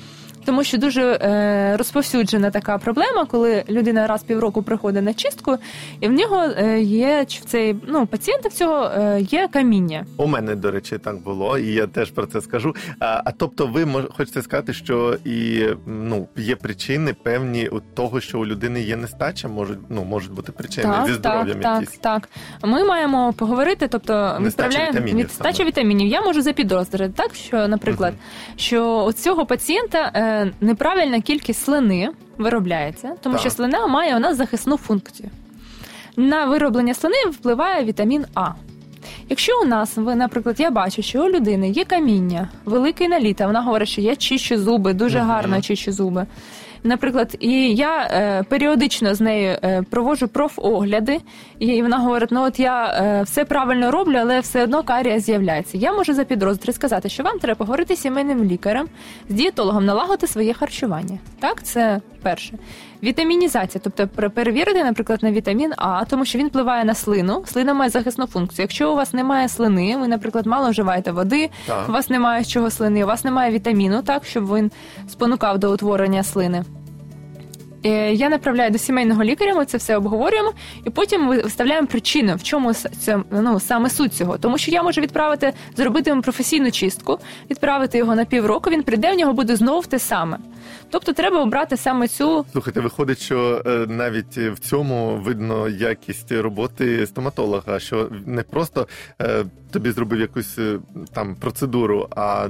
Тому 0.49 0.63
що 0.63 0.77
дуже 0.77 1.19
е, 1.21 1.77
розповсюджена 1.77 2.51
така 2.51 2.77
проблема, 2.77 3.25
коли 3.25 3.63
людина 3.69 4.07
раз 4.07 4.23
півроку 4.23 4.63
приходить 4.63 5.03
на 5.03 5.13
чистку, 5.13 5.57
і 5.99 6.07
в 6.07 6.11
нього 6.11 6.43
е, 6.57 6.81
є 6.81 7.25
в 7.29 7.45
цей 7.45 7.75
ну 7.87 8.05
пацієнта 8.05 8.49
в 8.49 8.53
цього 8.53 8.83
е, 8.83 9.21
є 9.21 9.47
каміння. 9.47 10.05
У 10.17 10.27
мене, 10.27 10.55
до 10.55 10.71
речі, 10.71 10.97
так 10.97 11.23
було, 11.23 11.57
і 11.57 11.73
я 11.73 11.87
теж 11.87 12.11
про 12.11 12.25
це 12.25 12.41
скажу. 12.41 12.75
А, 12.99 13.21
а 13.25 13.31
тобто, 13.31 13.67
ви 13.67 13.85
мож, 13.85 14.03
хочете 14.17 14.41
сказати, 14.41 14.73
що 14.73 15.17
і 15.25 15.65
ну 15.85 16.27
є 16.37 16.55
причини 16.55 17.13
певні 17.23 17.67
у 17.67 17.79
того, 17.79 18.21
що 18.21 18.39
у 18.39 18.45
людини 18.45 18.81
є 18.81 18.95
нестача, 18.95 19.47
можуть 19.47 19.79
ну 19.89 20.03
можуть 20.03 20.31
бути 20.31 20.51
причини 20.51 20.93
так, 20.93 21.07
зі 21.07 21.13
здоров'ям 21.13 21.59
так, 21.59 21.81
якісь. 21.81 21.97
Так, 21.97 22.27
так. 22.61 22.69
Ми 22.69 22.83
маємо 22.83 23.33
поговорити, 23.33 23.87
тобто 23.87 24.37
відправляємо 24.41 24.91
вітамінів 24.91 25.17
нестача 25.17 25.63
вітамінів. 25.63 26.07
Я 26.07 26.21
можу 26.21 26.41
запідозрити, 26.41 27.13
так 27.15 27.35
що, 27.35 27.67
наприклад, 27.67 28.13
uh-huh. 28.13 28.59
що 28.59 29.03
у 29.03 29.13
цього 29.13 29.45
пацієнта 29.45 30.11
неправильна 30.61 31.21
кількість 31.21 31.63
слини 31.63 32.09
виробляється, 32.37 33.15
тому 33.21 33.33
так. 33.33 33.41
що 33.41 33.49
слина 33.49 33.87
має 33.87 34.15
у 34.15 34.19
нас 34.19 34.37
захисну 34.37 34.77
функцію. 34.77 35.29
На 36.17 36.45
вироблення 36.45 36.93
слини 36.93 37.15
впливає 37.31 37.83
вітамін 37.85 38.25
А. 38.35 38.49
Якщо 39.29 39.61
у 39.61 39.65
нас, 39.65 39.97
ви, 39.97 40.15
наприклад, 40.15 40.59
я 40.59 40.71
бачу, 40.71 41.01
що 41.01 41.25
у 41.25 41.29
людини 41.29 41.69
є 41.69 41.85
каміння, 41.85 42.49
великий 42.65 43.07
наліт, 43.07 43.41
а 43.41 43.47
вона 43.47 43.61
говорить, 43.61 43.87
що 43.89 44.01
я 44.01 44.15
чищу 44.15 44.57
зуби, 44.57 44.93
дуже 44.93 45.19
гарно 45.19 45.61
чищу 45.61 45.91
зуби. 45.91 46.25
Наприклад, 46.83 47.37
і 47.39 47.75
я 47.75 48.07
е, 48.11 48.43
періодично 48.43 49.15
з 49.15 49.21
нею 49.21 49.57
е, 49.63 49.83
проводжу 49.89 50.27
профогляди, 50.27 51.19
і 51.59 51.81
вона 51.81 51.97
говорить: 51.97 52.29
ну 52.31 52.43
от 52.43 52.59
я 52.59 52.85
е, 52.85 53.23
все 53.23 53.45
правильно 53.45 53.91
роблю, 53.91 54.17
але 54.19 54.39
все 54.39 54.63
одно 54.63 54.83
карія 54.83 55.19
з'являється. 55.19 55.77
Я 55.77 55.93
можу 55.93 56.13
за 56.13 56.23
підрозділ 56.23 56.73
сказати, 56.73 57.09
що 57.09 57.23
вам 57.23 57.39
треба 57.39 57.57
поговорити 57.57 57.95
з 57.95 58.01
сімейним 58.01 58.43
лікарем, 58.43 58.87
з 59.29 59.33
дієтологом, 59.33 59.85
налагодити 59.85 60.27
своє 60.27 60.53
харчування. 60.53 61.17
Так, 61.39 61.63
це 61.63 62.01
перше. 62.21 62.53
Вітамінізація, 63.03 63.81
тобто 63.83 64.29
перевірити, 64.29 64.83
наприклад, 64.83 65.23
на 65.23 65.31
вітамін 65.31 65.73
А, 65.77 66.05
тому 66.05 66.25
що 66.25 66.39
він 66.39 66.47
впливає 66.47 66.85
на 66.85 66.93
слину. 66.93 67.43
Слина 67.45 67.73
має 67.73 67.89
захисну 67.89 68.27
функцію. 68.27 68.63
Якщо 68.63 68.91
у 68.91 68.95
вас 68.95 69.13
немає 69.13 69.49
слини, 69.49 69.97
ви, 69.97 70.07
наприклад, 70.07 70.45
мало 70.45 70.69
вживаєте 70.69 71.11
води, 71.11 71.49
так. 71.67 71.89
у 71.89 71.91
вас 71.91 72.09
немає 72.09 72.43
з 72.43 72.47
чого 72.47 72.69
слини, 72.69 73.03
у 73.03 73.07
вас 73.07 73.23
немає 73.23 73.51
вітаміну, 73.51 74.01
так 74.01 74.25
щоб 74.25 74.55
він 74.55 74.71
спонукав 75.07 75.59
до 75.59 75.73
утворення 75.73 76.23
слини. 76.23 76.63
Я 77.83 78.29
направляю 78.29 78.71
до 78.71 78.77
сімейного 78.77 79.23
лікаря, 79.23 79.55
ми 79.55 79.65
це 79.65 79.77
все 79.77 79.97
обговорюємо, 79.97 80.53
і 80.85 80.89
потім 80.89 81.21
ми 81.21 81.41
виставляємо 81.41 81.87
причину, 81.87 82.35
в 82.35 82.43
чому 82.43 82.73
це 82.73 83.19
ну 83.31 83.59
саме 83.59 83.89
суть 83.89 84.13
цього. 84.13 84.37
Тому 84.37 84.57
що 84.57 84.71
я 84.71 84.83
можу 84.83 85.01
відправити, 85.01 85.53
зробити 85.75 86.09
йому 86.09 86.21
професійну 86.21 86.71
чистку, 86.71 87.19
відправити 87.51 87.97
його 87.97 88.15
на 88.15 88.25
півроку. 88.25 88.69
Він 88.69 88.83
прийде, 88.83 89.11
в 89.13 89.15
нього 89.15 89.33
буде 89.33 89.55
знову 89.55 89.81
те 89.81 89.99
саме. 89.99 90.37
Тобто, 90.91 91.13
треба 91.13 91.41
обрати 91.41 91.77
саме 91.77 92.07
цю. 92.07 92.45
Слухайте, 92.51 92.79
виходить, 92.79 93.19
що 93.19 93.63
е, 93.65 93.69
навіть 93.87 94.37
в 94.37 94.59
цьому 94.59 95.17
видно 95.23 95.69
якість 95.69 96.31
роботи 96.31 97.05
стоматолога, 97.07 97.79
що 97.79 98.09
не 98.25 98.43
просто 98.43 98.87
е, 99.21 99.45
тобі 99.71 99.91
зробив 99.91 100.19
якусь 100.19 100.59
е, 100.59 100.79
там 101.13 101.35
процедуру, 101.35 102.07
а 102.15 102.45
е, 102.45 102.49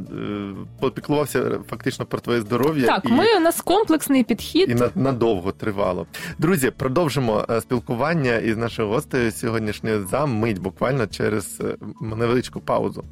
попіклувався 0.79 1.59
фактично 1.69 2.05
про 2.05 2.19
твоє 2.19 2.41
здоров'я. 2.41 2.85
Так, 2.87 3.05
і, 3.05 3.11
ми 3.11 3.37
у 3.37 3.39
нас 3.39 3.61
комплексний 3.61 4.23
підхід 4.23 4.69
і 4.69 4.75
на, 4.75 4.89
надовго 4.95 5.51
тривало. 5.51 6.05
Друзі, 6.37 6.71
продовжимо 6.71 7.45
е, 7.49 7.61
спілкування 7.61 8.35
із 8.35 8.57
нашою 8.57 8.87
гостею 8.87 9.31
сьогоднішньою 9.31 10.07
за 10.07 10.25
мить, 10.25 10.59
буквально 10.59 11.07
через 11.07 11.61
е, 11.61 11.75
невеличку 12.01 12.59
паузу. 12.59 13.03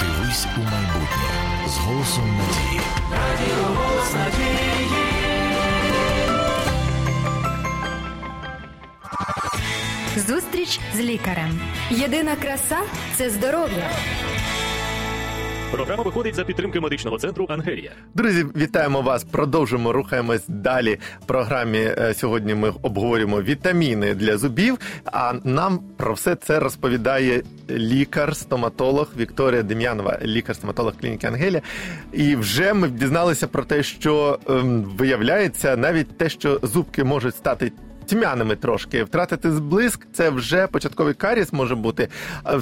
Дивись 0.00 0.46
у 0.56 0.60
майбутнє 0.60 1.30
з 1.68 1.78
голосом 1.78 2.24
надії. 2.24 2.80
Радіо 3.12 3.64
голос 3.64 4.14
надії. 4.14 5.09
Зустріч 10.60 10.80
з 10.94 11.00
лікарем. 11.00 11.60
Єдина 11.90 12.36
краса 12.36 12.78
це 13.14 13.30
здоров'я. 13.30 13.90
Програма 15.72 16.02
виходить 16.02 16.34
за 16.34 16.44
підтримки 16.44 16.80
медичного 16.80 17.18
центру 17.18 17.46
Ангелія. 17.48 17.92
Друзі, 18.14 18.46
вітаємо 18.56 19.02
вас. 19.02 19.24
Продовжимо 19.24 19.92
рухаємось 19.92 20.44
далі. 20.48 20.98
В 21.22 21.26
програмі 21.26 21.78
е, 21.78 22.14
сьогодні 22.14 22.54
ми 22.54 22.72
обговорюємо 22.82 23.42
вітаміни 23.42 24.14
для 24.14 24.38
зубів. 24.38 24.78
А 25.04 25.32
нам 25.44 25.80
про 25.96 26.14
все 26.14 26.34
це 26.34 26.60
розповідає 26.60 27.42
лікар-стоматолог 27.70 29.08
Вікторія 29.16 29.62
Дем'янова, 29.62 30.18
лікар-стоматолог 30.22 30.94
клініки 31.00 31.26
Ангелія. 31.26 31.62
І 32.12 32.36
вже 32.36 32.74
ми 32.74 32.88
дізналися 32.88 33.46
про 33.46 33.64
те, 33.64 33.82
що 33.82 34.38
ем, 34.48 34.82
виявляється 34.82 35.76
навіть 35.76 36.18
те, 36.18 36.28
що 36.28 36.60
зубки 36.62 37.04
можуть 37.04 37.36
стати. 37.36 37.72
Тьмяними 38.10 38.56
трошки 38.56 39.04
втратити 39.04 39.52
зблиск, 39.52 40.06
це 40.12 40.30
вже 40.30 40.66
початковий 40.66 41.14
каріс 41.14 41.52
може 41.52 41.74
бути. 41.74 42.08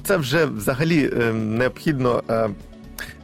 Це 0.05 0.17
вже 0.17 0.45
взагалі 0.45 1.11
необхідно 1.33 2.23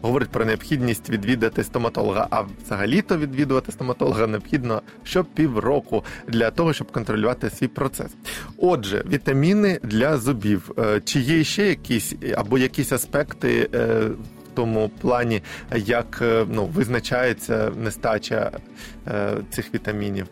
говорить 0.03 0.29
про 0.29 0.45
необхідність 0.45 1.11
відвідати 1.11 1.65
стоматолога. 1.65 2.27
А 2.31 2.43
взагалі-то 2.65 3.17
відвідувати 3.17 3.73
стоматолога 3.73 4.27
необхідно 4.27 4.83
щопівроку 5.03 6.05
для 6.29 6.51
того, 6.51 6.73
щоб 6.73 6.93
контролювати 6.93 7.51
свій 7.51 7.69
процес. 7.69 8.11
Отже, 8.59 9.05
вітаміни 9.13 9.81
для 9.83 10.17
зубів. 10.17 10.71
Чи 11.05 11.21
є 11.21 11.45
ще 11.45 11.67
якісь 11.67 12.15
або 12.37 12.59
якісь 12.59 12.93
аспекти? 12.93 13.69
В 13.73 14.57
тому 14.57 14.91
плані, 15.01 15.43
як 15.77 16.23
ну 16.49 16.67
визначається 16.67 17.73
нестача 17.77 18.51
е, 19.09 19.37
цих 19.51 19.75
вітамінів. 19.75 20.27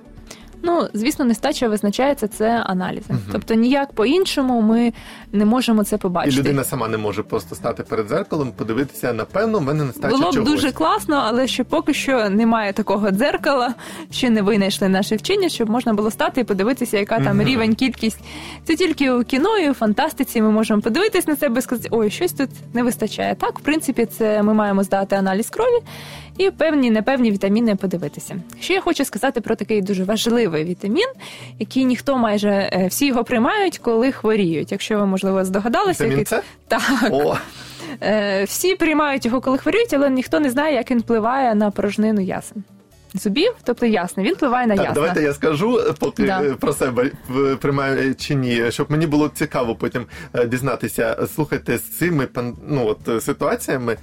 Ну, 0.62 0.88
звісно, 0.95 1.25
нестача 1.25 1.69
визначається 1.69 2.28
це 2.28 2.62
аналізи. 2.66 3.07
Угу. 3.09 3.19
Тобто 3.33 3.54
ніяк 3.54 3.92
по-іншому 3.92 4.62
ми 4.62 4.92
не 5.33 5.45
можемо 5.45 5.85
це 5.85 5.99
побачити. 5.99 6.37
І 6.37 6.38
людина 6.38 6.64
сама 6.64 6.88
не 6.88 6.99
може 6.99 7.23
просто 7.23 7.54
стати 7.54 7.83
перед 7.83 8.09
зеркалом, 8.09 8.52
подивитися, 8.52 9.12
напевно, 9.12 9.59
в 9.59 9.62
мене 9.62 9.85
нестача 9.85 10.16
Було 10.16 10.31
б 10.31 10.35
чогось. 10.35 10.50
дуже 10.50 10.73
класно, 10.73 11.23
але 11.26 11.47
ще 11.47 11.64
поки 11.64 11.95
що 11.95 12.28
немає 12.31 12.73
такого 12.73 13.11
дзеркала, 13.11 13.75
ще 14.11 14.31
не 14.31 14.42
винайшли 14.42 14.88
наші 14.88 15.16
вчені, 15.16 15.50
щоб 15.50 15.71
можна 15.71 15.95
було 15.95 16.11
стати 16.11 16.40
і 16.40 16.45
подивитися, 16.45 16.99
яка 16.99 17.21
там 17.21 17.37
угу. 17.38 17.49
рівень, 17.49 17.75
кількість. 17.75 18.19
Це 18.64 18.76
тільки 18.76 19.11
у 19.11 19.25
кіно 19.25 19.59
і 19.59 19.71
у 19.71 19.75
фантастиці 19.75 20.42
ми 20.42 20.50
можемо 20.50 20.83
подивитись 20.83 21.26
на 21.26 21.37
себе 21.37 21.59
і 21.59 21.62
сказати, 21.62 21.88
ой, 21.90 22.11
щось 22.11 22.33
тут 22.33 22.50
не 22.75 22.83
вистачає. 22.83 23.35
Так, 23.35 23.59
в 23.59 23.62
принципі, 23.62 24.07
це 24.07 24.42
ми 24.42 24.54
маємо 24.54 24.83
здати 24.83 25.16
аналіз 25.16 25.50
крові 25.50 25.83
і 26.39 26.51
певні 26.51 26.91
непевні 26.91 27.31
вітаміни 27.31 27.77
подивитися. 27.77 28.37
Що 28.61 28.73
я 28.73 28.81
хочу 28.81 29.05
сказати 29.05 29.41
про 29.41 29.57
такий 29.57 29.83
дуже 29.83 30.05
важливий 30.05 30.65
вітамін, 30.65 31.09
який 31.59 31.85
ніхто 31.85 32.19
майже 32.19 32.87
всі 32.91 33.07
його 33.07 33.25
приймають, 33.25 33.79
коли 33.79 34.12
хворіють. 34.12 34.73
Якщо 34.73 34.99
ви 34.99 35.07
можливо 35.07 35.45
здогадалися, 35.45 36.05
Вітамін 36.05 36.19
який... 36.19 36.39
С? 36.39 36.45
так. 36.69 36.83
О. 37.11 37.37
всі 38.45 38.75
приймають 38.75 39.27
його, 39.27 39.41
коли 39.41 39.59
хворіють, 39.59 39.95
але 39.95 40.11
ніхто 40.11 40.41
не 40.41 40.51
знає, 40.51 40.75
як 40.75 40.91
він 40.91 40.99
впливає 40.99 41.55
на 41.55 41.71
порожнину 41.71 42.21
ясен. 42.21 42.65
Зубів, 43.14 43.52
тобто 43.64 43.87
ясно, 43.87 44.23
він 44.23 44.35
впливає 44.35 44.66
на 44.66 44.76
так, 44.76 44.85
ясно. 44.85 44.95
Давайте 44.95 45.23
я 45.23 45.35
скажу, 45.35 45.81
поки 45.99 46.26
да. 46.26 46.54
про 46.61 46.73
себе 46.73 47.11
приймаю 47.61 48.14
чи 48.14 48.35
ні, 48.35 48.62
щоб 48.71 48.90
мені 48.90 49.07
було 49.07 49.28
цікаво 49.28 49.75
потім 49.75 50.07
дізнатися. 50.47 51.26
Слухайте, 51.35 51.78
з 51.78 51.83
цими 51.83 52.28
ну, 52.69 52.87
от, 52.87 53.25
ситуаціями 53.25 53.97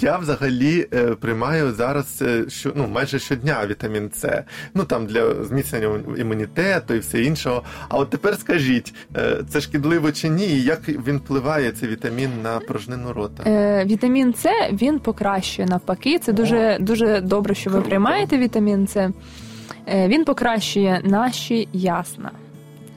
я 0.00 0.16
взагалі 0.18 0.86
е, 0.94 1.04
приймаю 1.04 1.72
зараз 1.72 2.22
що 2.48 2.72
ну 2.74 2.86
майже 2.86 3.18
щодня 3.18 3.66
вітамін 3.66 4.10
С. 4.14 4.44
Ну 4.74 4.84
там 4.84 5.06
для 5.06 5.44
зміцнення 5.44 6.00
імунітету 6.18 6.94
і 6.94 6.98
все 6.98 7.22
іншого. 7.22 7.62
А 7.88 7.98
от 7.98 8.10
тепер 8.10 8.34
скажіть, 8.34 8.94
е, 9.16 9.36
це 9.48 9.60
шкідливо 9.60 10.12
чи 10.12 10.28
ні? 10.28 10.46
І 10.46 10.62
як 10.62 10.88
він 10.88 11.16
впливає 11.16 11.72
цей 11.72 11.88
вітамін 11.88 12.30
на 12.42 12.58
порожнину 12.58 13.12
рота? 13.12 13.50
Е, 13.50 13.84
Вітамін 13.84 14.34
С 14.34 14.50
він 14.72 14.98
покращує 14.98 15.68
навпаки. 15.68 16.18
Це 16.18 16.32
дуже 16.32 16.78
дуже 16.80 17.20
добре, 17.20 17.54
що 17.54 17.70
ви 17.70 17.80
приймаєте. 17.80 18.05
Маєте 18.10 18.38
вітамін 18.38 18.86
С, 18.86 19.10
він 19.88 20.24
покращує 20.24 21.00
наші 21.04 21.68
ясна. 21.72 22.30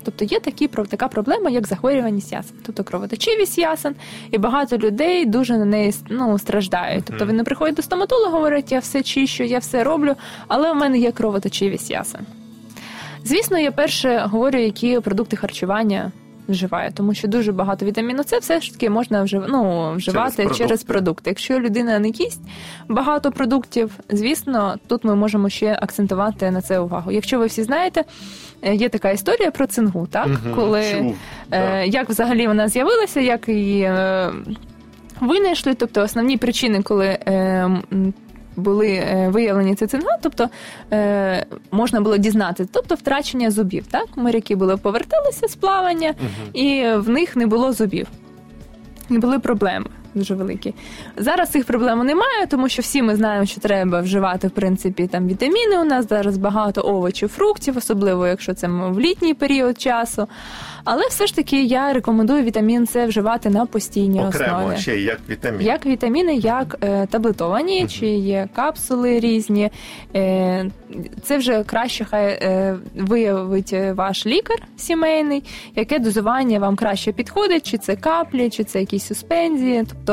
Тобто 0.03 0.25
є 0.25 0.39
такі, 0.39 0.67
така 0.67 1.07
проблема, 1.07 1.49
як 1.49 1.67
захворюваність 1.67 2.31
ясен, 2.31 2.55
тобто 2.65 2.83
кровоточивість 2.83 3.57
ясен, 3.57 3.95
і 4.31 4.37
багато 4.37 4.77
людей 4.77 5.25
дуже 5.25 5.57
на 5.57 5.65
неї 5.65 5.93
ну, 6.09 6.39
страждають. 6.39 7.05
Тобто 7.07 7.25
вони 7.25 7.43
приходять 7.43 7.75
до 7.75 7.81
стоматолога, 7.81 8.31
говорять, 8.31 8.71
я 8.71 8.79
все 8.79 9.03
чищу, 9.03 9.43
я 9.43 9.59
все 9.59 9.83
роблю, 9.83 10.15
але 10.47 10.73
в 10.73 10.75
мене 10.75 10.97
є 10.97 11.11
кровоточивість 11.11 11.91
ясен. 11.91 12.21
Звісно, 13.23 13.59
я 13.59 13.71
перше 13.71 14.17
говорю, 14.17 14.59
які 14.59 14.99
продукти 14.99 15.37
харчування 15.37 16.11
вживає, 16.49 16.91
тому 16.93 17.13
що 17.13 17.27
дуже 17.27 17.51
багато 17.51 17.85
вітаміну 17.85 18.23
С 18.23 18.39
все 18.39 18.61
ж 18.61 18.71
таки 18.71 18.89
можна 18.89 19.23
вжив... 19.23 19.45
ну, 19.49 19.93
вживати 19.95 20.43
Через 20.43 20.57
через 20.57 20.83
продукти. 20.83 21.29
Якщо 21.29 21.59
людина 21.59 21.99
не 21.99 22.07
їсть 22.07 22.41
багато 22.87 23.31
продуктів, 23.31 23.91
звісно, 24.09 24.75
тут 24.87 25.03
ми 25.03 25.15
можемо 25.15 25.49
ще 25.49 25.79
акцентувати 25.81 26.51
на 26.51 26.61
це 26.61 26.79
увагу. 26.79 27.11
Якщо 27.11 27.39
ви 27.39 27.45
всі 27.45 27.63
знаєте, 27.63 28.03
е, 28.61 28.75
є 28.75 28.89
така 28.89 29.11
історія 29.11 29.51
про 29.51 29.67
цингу, 29.67 30.07
так 30.11 30.27
Мгм, 30.27 30.55
коли 30.55 30.83
чув, 30.91 31.15
е, 31.51 31.87
як 31.87 32.09
взагалі 32.09 32.47
вона 32.47 32.67
з'явилася, 32.67 33.19
як 33.19 33.49
її 33.49 33.81
е, 33.81 34.31
винайшли, 35.21 35.73
тобто 35.73 36.01
основні 36.01 36.37
причини, 36.37 36.81
коли. 36.81 37.05
Е, 37.07 37.69
були 38.59 38.87
е, 38.87 39.29
виявлені 39.29 39.75
ці 39.75 39.87
цинга, 39.87 40.17
тобто 40.21 40.49
е, 40.93 41.45
можна 41.71 42.01
було 42.01 42.17
дізнати, 42.17 42.67
тобто 42.71 42.95
втрачення 42.95 43.51
зубів. 43.51 43.87
Так, 43.87 44.07
моряки 44.15 44.55
були 44.55 44.77
поверталися 44.77 45.47
з 45.47 45.55
плавання, 45.55 46.13
і 46.53 46.83
в 46.95 47.09
них 47.09 47.35
не 47.35 47.47
було 47.47 47.73
зубів. 47.73 48.07
не 49.09 49.19
були 49.19 49.39
проблеми 49.39 49.85
дуже 50.19 50.35
великі. 50.35 50.73
Зараз 51.17 51.49
цих 51.49 51.65
проблем 51.65 51.99
немає, 52.05 52.47
тому 52.49 52.69
що 52.69 52.81
всі 52.81 53.01
ми 53.01 53.15
знаємо, 53.15 53.45
що 53.45 53.61
треба 53.61 54.01
вживати 54.01 54.47
в 54.47 54.51
принципі 54.51 55.07
там 55.07 55.27
вітаміни. 55.27 55.79
У 55.79 55.83
нас 55.83 56.09
зараз 56.09 56.37
багато 56.37 56.81
овочів, 56.81 57.29
фруктів, 57.29 57.77
особливо 57.77 58.27
якщо 58.27 58.53
це 58.53 58.67
в 58.67 58.99
літній 58.99 59.33
період 59.33 59.81
часу. 59.81 60.27
Але 60.83 61.07
все 61.07 61.27
ж 61.27 61.35
таки 61.35 61.63
я 61.63 61.93
рекомендую 61.93 62.43
вітамін 62.43 62.87
С 62.87 63.07
вживати 63.07 63.49
на 63.49 63.65
постійній 63.65 64.21
Окремо 64.25 64.57
основі. 64.57 64.77
ще 64.77 64.97
як 64.97 65.19
вітамін. 65.29 65.61
Як 65.61 65.85
вітаміни, 65.85 66.35
як 66.35 66.77
е, 66.81 67.07
таблетовані, 67.07 67.87
чи 67.87 68.07
є 68.07 68.49
капсули 68.55 69.19
різні. 69.19 69.69
Е, 70.15 70.69
це 71.23 71.37
вже 71.37 71.63
краще 71.63 72.05
хай 72.05 72.25
е, 72.25 72.77
виявить 72.95 73.73
е, 73.73 73.93
ваш 73.93 74.25
лікар 74.25 74.57
сімейний, 74.77 75.43
яке 75.75 75.99
дозування 75.99 76.59
вам 76.59 76.75
краще 76.75 77.11
підходить, 77.11 77.71
чи 77.71 77.77
це 77.77 77.95
каплі, 77.95 78.49
чи 78.49 78.63
це 78.63 78.79
якісь 78.79 79.07
суспензії, 79.07 79.83
тобто 79.89 80.08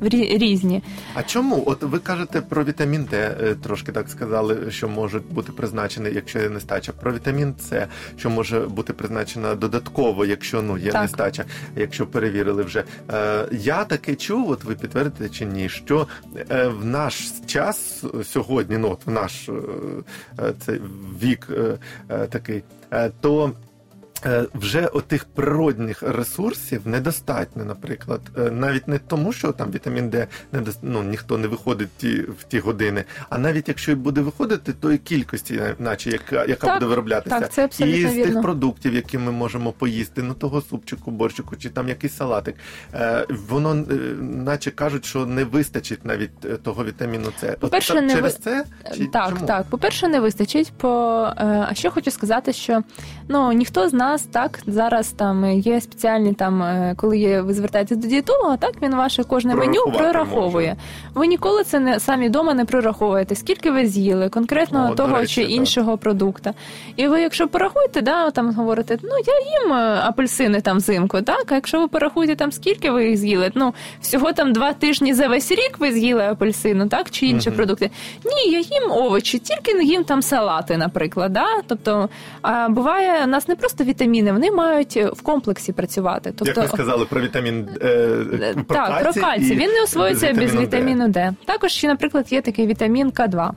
рі- 0.00 0.38
різні. 0.38 0.82
А 1.14 1.22
чому? 1.22 1.62
От 1.66 1.82
ви 1.82 1.98
кажете 1.98 2.40
про 2.40 2.64
вітамін 2.64 3.04
Д, 3.04 3.36
е, 3.42 3.54
трошки 3.54 3.92
так 3.92 4.08
сказали, 4.08 4.70
що 4.70 4.88
може 4.88 5.20
бути 5.30 5.52
призначений, 5.52 6.14
якщо 6.14 6.38
є 6.38 6.48
нестача. 6.48 6.92
Про 6.92 7.12
вітамін 7.12 7.54
С, 7.60 7.86
що 8.16 8.30
може 8.30 8.60
бути 8.60 8.92
призначена 8.92 9.54
додатково, 9.54 10.24
якщо 10.26 10.62
ну 10.62 10.78
є 10.78 10.90
Так. 10.92 11.02
нестача, 11.02 11.44
якщо 11.76 12.06
перевірили 12.06 12.62
вже. 12.62 12.84
Е, 13.12 13.44
я 13.52 13.84
таке 13.84 14.14
чув, 14.14 14.50
от 14.50 14.64
ви 14.64 14.74
підтвердите 14.74 15.28
чи 15.28 15.44
ні, 15.44 15.68
що 15.68 16.06
е, 16.50 16.66
в 16.68 16.84
наш 16.84 17.32
час 17.46 18.04
сьогодні, 18.24 18.78
ну 18.78 18.90
от 18.90 19.06
в 19.06 19.10
наш 19.10 19.48
е, 19.48 20.52
цей 20.66 20.80
вік 21.22 21.48
е, 21.50 21.78
е, 22.10 22.26
такий, 22.26 22.62
е, 22.92 23.10
то. 23.20 23.52
Е, 24.26 24.44
Вже 24.54 24.86
отих 24.86 25.24
природних 25.24 26.02
ресурсів 26.02 26.80
недостатньо, 26.88 27.64
наприклад, 27.64 28.20
Е, 28.38 28.50
навіть 28.50 28.88
не 28.88 28.98
тому, 28.98 29.32
що 29.32 29.52
там 29.52 29.70
вітамін 29.70 30.10
Д 30.10 30.26
не 30.52 30.62
ну, 30.82 31.02
ніхто 31.02 31.38
не 31.38 31.48
виходить 31.48 31.88
ті, 31.96 32.16
в 32.16 32.44
ті 32.48 32.58
години, 32.58 33.04
а 33.30 33.38
навіть 33.38 33.68
якщо 33.68 33.92
і 33.92 33.94
буде 33.94 34.20
виходити, 34.20 34.72
то 34.72 34.92
і 34.92 34.98
кількості, 34.98 35.60
наче 35.78 36.10
яка, 36.10 36.44
яка 36.44 36.66
Так, 36.66 36.74
буде 36.74 36.86
вироблятися, 36.86 37.40
так, 37.40 37.52
це 37.52 37.64
абсолютно 37.64 37.96
і 37.96 38.00
з 38.00 38.14
тих 38.14 38.26
вірно. 38.26 38.42
продуктів, 38.42 38.94
які 38.94 39.18
ми 39.18 39.32
можемо 39.32 39.72
поїсти, 39.72 40.22
ну 40.22 40.34
того 40.34 40.60
супчику, 40.60 41.10
борщику, 41.10 41.56
чи 41.56 41.68
там 41.70 41.88
якийсь 41.88 42.16
салатик, 42.16 42.54
е, 42.94 43.26
воно 43.48 43.70
е, 43.74 43.94
наче 44.20 44.70
кажуть, 44.70 45.04
що 45.04 45.26
не 45.26 45.44
вистачить 45.44 46.04
навіть 46.04 46.44
е, 46.44 46.56
того 46.56 46.84
вітаміну 46.84 47.32
С. 47.40 47.56
По-перше, 47.60 47.94
та- 47.94 48.00
не 48.00 48.14
через 48.14 48.32
ви- 48.34 48.40
це 48.44 48.64
чи 48.96 49.06
так, 49.06 49.28
чому? 49.28 49.46
так. 49.46 49.66
По-перше, 49.70 50.08
не 50.08 50.20
вистачить. 50.20 50.72
По 50.76 50.88
е, 51.38 51.66
а 51.70 51.74
що 51.74 51.90
хочу 51.90 52.10
сказати, 52.10 52.52
що 52.52 52.82
ну 53.28 53.52
ніхто 53.52 53.88
з 53.88 53.92
нас 53.92 54.13
так 54.22 54.60
зараз 54.66 55.08
там 55.12 55.50
є 55.50 55.80
спеціальні 55.80 56.32
там, 56.34 56.62
е, 56.62 56.94
коли 56.96 57.18
є, 57.18 57.40
ви 57.40 57.54
звертаєтесь 57.54 57.98
до 57.98 58.08
дієтолога, 58.08 58.56
так 58.56 58.72
він 58.82 58.94
ваше 58.94 59.24
кожне 59.24 59.54
меню 59.54 59.84
прораховує. 59.94 60.76
Ви 61.14 61.26
ніколи 61.26 61.64
це 61.64 61.80
не 61.80 62.00
самі 62.00 62.28
вдома 62.28 62.54
не 62.54 62.64
прораховуєте, 62.64 63.34
скільки 63.34 63.70
ви 63.70 63.86
з'їли 63.86 64.28
конкретно 64.28 64.88
О, 64.92 64.94
того 64.94 65.16
речі, 65.18 65.34
чи 65.34 65.42
так. 65.42 65.50
іншого 65.50 65.98
продукта. 65.98 66.54
І 66.96 67.06
ви, 67.08 67.20
якщо 67.20 67.48
порахуєте, 67.48 68.00
да, 68.02 68.30
там 68.30 68.54
говорите, 68.54 68.98
ну 69.02 69.10
я 69.26 69.60
їм 69.60 69.72
е, 69.72 70.00
апельсини 70.04 70.60
там 70.60 70.76
взимку, 70.76 71.22
так. 71.22 71.52
А 71.52 71.54
якщо 71.54 71.80
ви 71.80 71.88
порахуєте 71.88 72.36
там 72.36 72.52
скільки 72.52 72.90
ви 72.90 73.08
їх 73.08 73.16
з'їли, 73.16 73.50
ну 73.54 73.74
всього 74.00 74.32
там 74.32 74.52
два 74.52 74.72
тижні 74.72 75.14
за 75.14 75.28
весь 75.28 75.50
рік 75.52 75.76
ви 75.78 75.92
з'їли 75.92 76.22
апельсину, 76.22 76.88
так 76.88 77.10
чи 77.10 77.26
інші 77.26 77.48
Мгм. 77.48 77.56
продукти. 77.56 77.90
Ні, 78.24 78.52
я 78.52 78.58
їм 78.58 78.90
овочі, 78.90 79.38
тільки 79.38 79.74
не 79.74 79.84
їм 79.84 80.04
там 80.04 80.22
салати, 80.22 80.76
наприклад. 80.76 81.32
Да? 81.32 81.46
Тобто, 81.66 82.08
а 82.42 82.68
буває, 82.68 83.24
у 83.24 83.26
нас 83.26 83.48
не 83.48 83.54
просто 83.54 83.84
вітаміни, 83.84 84.03
вони 84.32 84.50
мають 84.50 84.96
в 84.96 85.22
комплексі 85.22 85.72
працювати. 85.72 86.32
Тобто, 86.36 86.60
Як 86.60 86.70
ви 86.70 86.76
сказали 86.76 87.04
про 87.04 87.20
вітамін 87.20 87.68
е, 87.82 88.04
Е, 88.32 88.54
про 88.54 88.76
так, 88.76 88.88
кальцій 88.88 89.20
про 89.20 89.22
кальцій. 89.22 89.54
Він 89.54 89.70
не 89.70 89.82
освоюється 89.82 90.26
без 90.32 90.36
вітаміну 90.36 90.60
Д. 90.60 90.66
вітаміну 90.66 91.08
Д. 91.08 91.34
Також 91.44 91.72
ще, 91.72 91.88
наприклад, 91.88 92.32
є 92.32 92.40
такий 92.40 92.66
вітамін 92.66 93.10
К2. 93.10 93.50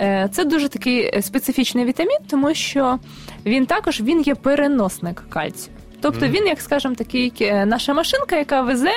Е, 0.00 0.28
Це 0.32 0.44
дуже 0.44 0.68
такий 0.68 1.10
е, 1.16 1.22
специфічний 1.22 1.84
вітамін, 1.84 2.18
тому 2.30 2.54
що 2.54 2.98
він 3.46 3.66
також 3.66 4.00
він 4.00 4.20
є 4.20 4.34
переносник 4.34 5.22
кальцію. 5.28 5.76
Тобто 6.00 6.28
він, 6.28 6.46
як 6.46 6.60
скажемо, 6.60 6.94
такий 6.94 7.32
е, 7.40 7.66
наша 7.66 7.94
машинка, 7.94 8.36
яка 8.36 8.62
везе 8.62 8.92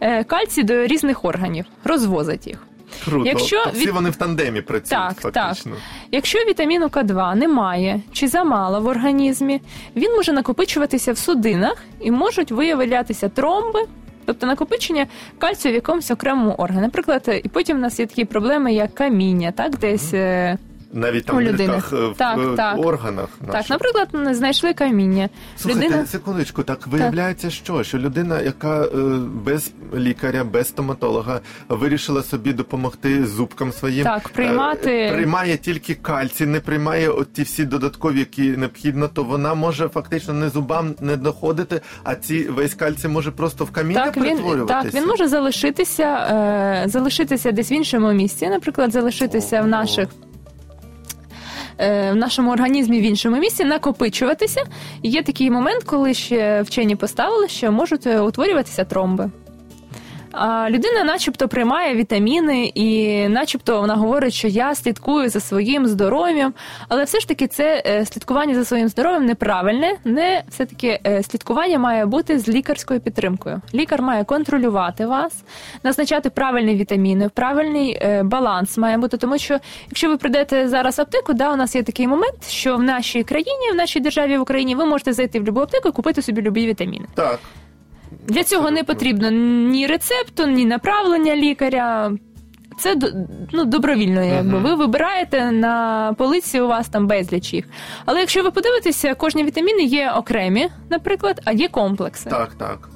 е, 0.00 0.24
кальцій 0.24 0.62
до 0.62 0.86
різних 0.86 1.24
органів, 1.24 1.64
розвозить 1.84 2.46
їх. 2.46 2.66
Круто. 3.04 3.26
Якщо 3.28 3.64
То 3.64 3.70
всі 3.70 3.86
від- 3.86 3.94
вони 3.94 4.10
в 4.10 4.16
тандемі 4.16 4.60
працюють 4.60 4.88
Так, 5.22 5.32
фактично. 5.32 5.72
Якщо 6.12 6.38
вітаміну 6.38 6.86
К2 6.86 7.34
немає 7.34 8.00
чи 8.12 8.28
замало 8.28 8.80
в 8.80 8.86
організмі, 8.86 9.60
він 9.96 10.12
може 10.16 10.32
накопичуватися 10.32 11.12
в 11.12 11.18
судинах 11.18 11.76
і 12.00 12.10
можуть 12.10 12.50
виявлятися 12.50 13.28
тромби. 13.28 13.80
Тобто 14.24 14.46
накопичення 14.46 15.06
кальцію 15.38 15.72
в 15.72 15.74
якомусь 15.74 16.10
окремому 16.10 16.52
органі. 16.58 16.80
Наприклад, 16.82 17.40
і 17.44 17.48
потім 17.48 17.76
в 17.76 17.80
нас 17.80 18.00
є 18.00 18.06
такі 18.06 18.24
проблеми, 18.24 18.72
як 18.72 18.94
каміння, 18.94 19.52
так, 19.52 19.78
десь 19.78 20.14
Навіть 20.92 21.24
там 21.24 21.36
У 21.36 21.40
в 21.40 21.56
дірках, 21.56 21.92
е, 21.92 21.96
в 22.06 22.14
Так, 22.16 22.38
е, 22.38 22.56
так. 22.56 22.78
органах. 22.86 23.28
так, 23.40 23.54
наших. 23.54 23.70
наприклад, 23.70 24.36
знайшли 24.36 24.74
каміння. 24.74 25.28
Слухайте, 25.56 25.86
Людина 25.86 26.06
секундочку, 26.06 26.62
так 26.62 26.86
виявляється, 26.86 27.50
що? 27.50 27.82
Що 27.82 27.98
людина, 27.98 28.40
яка 28.40 28.82
е, 28.84 28.88
без 29.44 29.70
лікаря, 29.96 30.44
без 30.44 30.68
стоматолога 30.68 31.40
вирішила 31.68 32.22
собі 32.22 32.52
допомогти 32.52 33.26
зубкам 33.26 33.72
своїм, 33.72 34.04
Так, 34.04 34.28
приймати- 34.28 35.10
приймає 35.12 35.56
тільки 35.56 35.94
кальцій, 35.94 36.46
не 36.46 36.60
приймає 36.60 37.08
от 37.08 37.32
ті 37.32 37.42
всі 37.42 37.64
додаткові, 37.64 38.18
які 38.18 38.42
необхідно, 38.42 39.08
то 39.08 39.24
вона 39.24 39.54
може 39.54 39.88
фактично 39.88 40.34
не 40.34 40.48
зубам 40.48 40.94
не 41.00 41.16
доходити, 41.16 41.80
а 42.04 42.14
ці 42.14 42.42
весь 42.44 42.74
кальцій 42.74 43.08
може 43.08 43.30
просто 43.30 43.64
в 43.64 43.70
каміння 43.70 44.04
так, 44.04 44.16
він, 44.16 44.66
так, 44.66 44.94
він 44.94 45.06
може 45.06 45.28
залишитися, 45.28 46.84
залишитися 46.86 47.52
десь 47.52 47.70
в 47.70 47.72
іншому 47.72 48.12
місці, 48.12 48.48
наприклад, 48.48 48.92
залишитися 48.92 49.62
в 49.62 49.66
наших. 49.66 50.08
Е, 51.78 52.12
В 52.12 52.16
нашому 52.16 52.52
організмі 52.52 53.00
в 53.00 53.02
іншому 53.02 53.36
місці 53.36 53.64
накопичуватися. 53.64 54.64
І 55.02 55.10
є 55.10 55.22
такий 55.22 55.50
момент, 55.50 55.84
коли 55.84 56.14
ще 56.14 56.62
вчені 56.62 56.96
поставили, 56.96 57.48
що 57.48 57.72
можуть 57.72 58.06
е, 58.06 58.20
утворюватися 58.20 58.84
тромби. 58.84 59.30
Людина, 60.68 61.04
начебто, 61.04 61.48
приймає 61.48 61.94
вітаміни, 61.94 62.72
і 62.74 63.28
начебто 63.28 63.80
вона 63.80 63.94
говорить, 63.94 64.34
що 64.34 64.48
я 64.48 64.74
слідкую 64.74 65.28
за 65.28 65.40
своїм 65.40 65.86
здоров'ям, 65.86 66.54
але 66.88 67.04
все 67.04 67.20
ж 67.20 67.28
таки 67.28 67.46
це 67.46 67.82
е, 67.86 68.06
слідкування 68.06 68.54
за 68.54 68.64
своїм 68.64 68.88
здоров'ям 68.88 69.26
неправильне. 69.26 69.96
Не 70.04 70.42
все 70.48 70.66
таки 70.66 71.00
е, 71.06 71.22
слідкування 71.22 71.78
має 71.78 72.06
бути 72.06 72.38
з 72.38 72.48
лікарською 72.48 73.00
підтримкою. 73.00 73.60
Лікар 73.74 74.02
має 74.02 74.24
контролювати 74.24 75.06
вас, 75.06 75.44
назначати 75.82 76.30
правильні 76.30 76.74
вітаміни, 76.74 77.28
правильний 77.28 77.98
е, 78.02 78.22
баланс 78.22 78.78
має 78.78 78.98
бути. 78.98 79.16
Тому 79.16 79.38
що 79.38 79.58
якщо 79.88 80.08
ви 80.08 80.16
прийдете 80.16 80.68
зараз 80.68 80.98
в 80.98 81.00
аптеку, 81.00 81.32
да, 81.32 81.52
у 81.52 81.56
нас 81.56 81.74
є 81.74 81.82
такий 81.82 82.06
момент, 82.06 82.48
що 82.48 82.76
в 82.76 82.82
нашій 82.82 83.22
країні, 83.22 83.72
в 83.72 83.74
нашій 83.74 84.00
державі 84.00 84.38
в 84.38 84.40
Україні, 84.40 84.74
ви 84.74 84.84
можете 84.84 85.12
зайти 85.12 85.40
в 85.40 85.42
будь-яку 85.42 85.60
аптеку 85.60 85.88
і 85.88 85.92
купити 85.92 86.22
собі 86.22 86.42
любі 86.42 86.66
вітаміни. 86.66 87.06
Так. 87.14 87.38
Для 88.26 88.44
цього 88.44 88.70
не 88.70 88.84
потрібно 88.84 89.30
ні 89.70 89.86
рецепту, 89.86 90.46
ні 90.46 90.64
направлення 90.64 91.36
лікаря. 91.36 92.12
Це 92.78 92.96
ну, 93.52 93.64
добровільно, 93.64 94.22
якби 94.22 94.52
Мгм. 94.52 94.62
ви 94.62 94.74
вибираєте 94.74 95.50
на 95.52 96.14
полиці, 96.18 96.60
у 96.60 96.68
вас 96.68 96.88
там 96.88 97.06
безліч 97.06 97.54
їх. 97.54 97.64
Але 98.04 98.20
якщо 98.20 98.42
ви 98.42 98.50
подивитеся, 98.50 99.14
кожні 99.14 99.44
вітаміни 99.44 99.82
є 99.82 100.10
окремі, 100.10 100.68
наприклад, 100.90 101.40
а 101.44 101.52
є 101.52 101.68
комплекси. 101.68 102.30
Так, 102.30 102.54
так. 102.54 102.88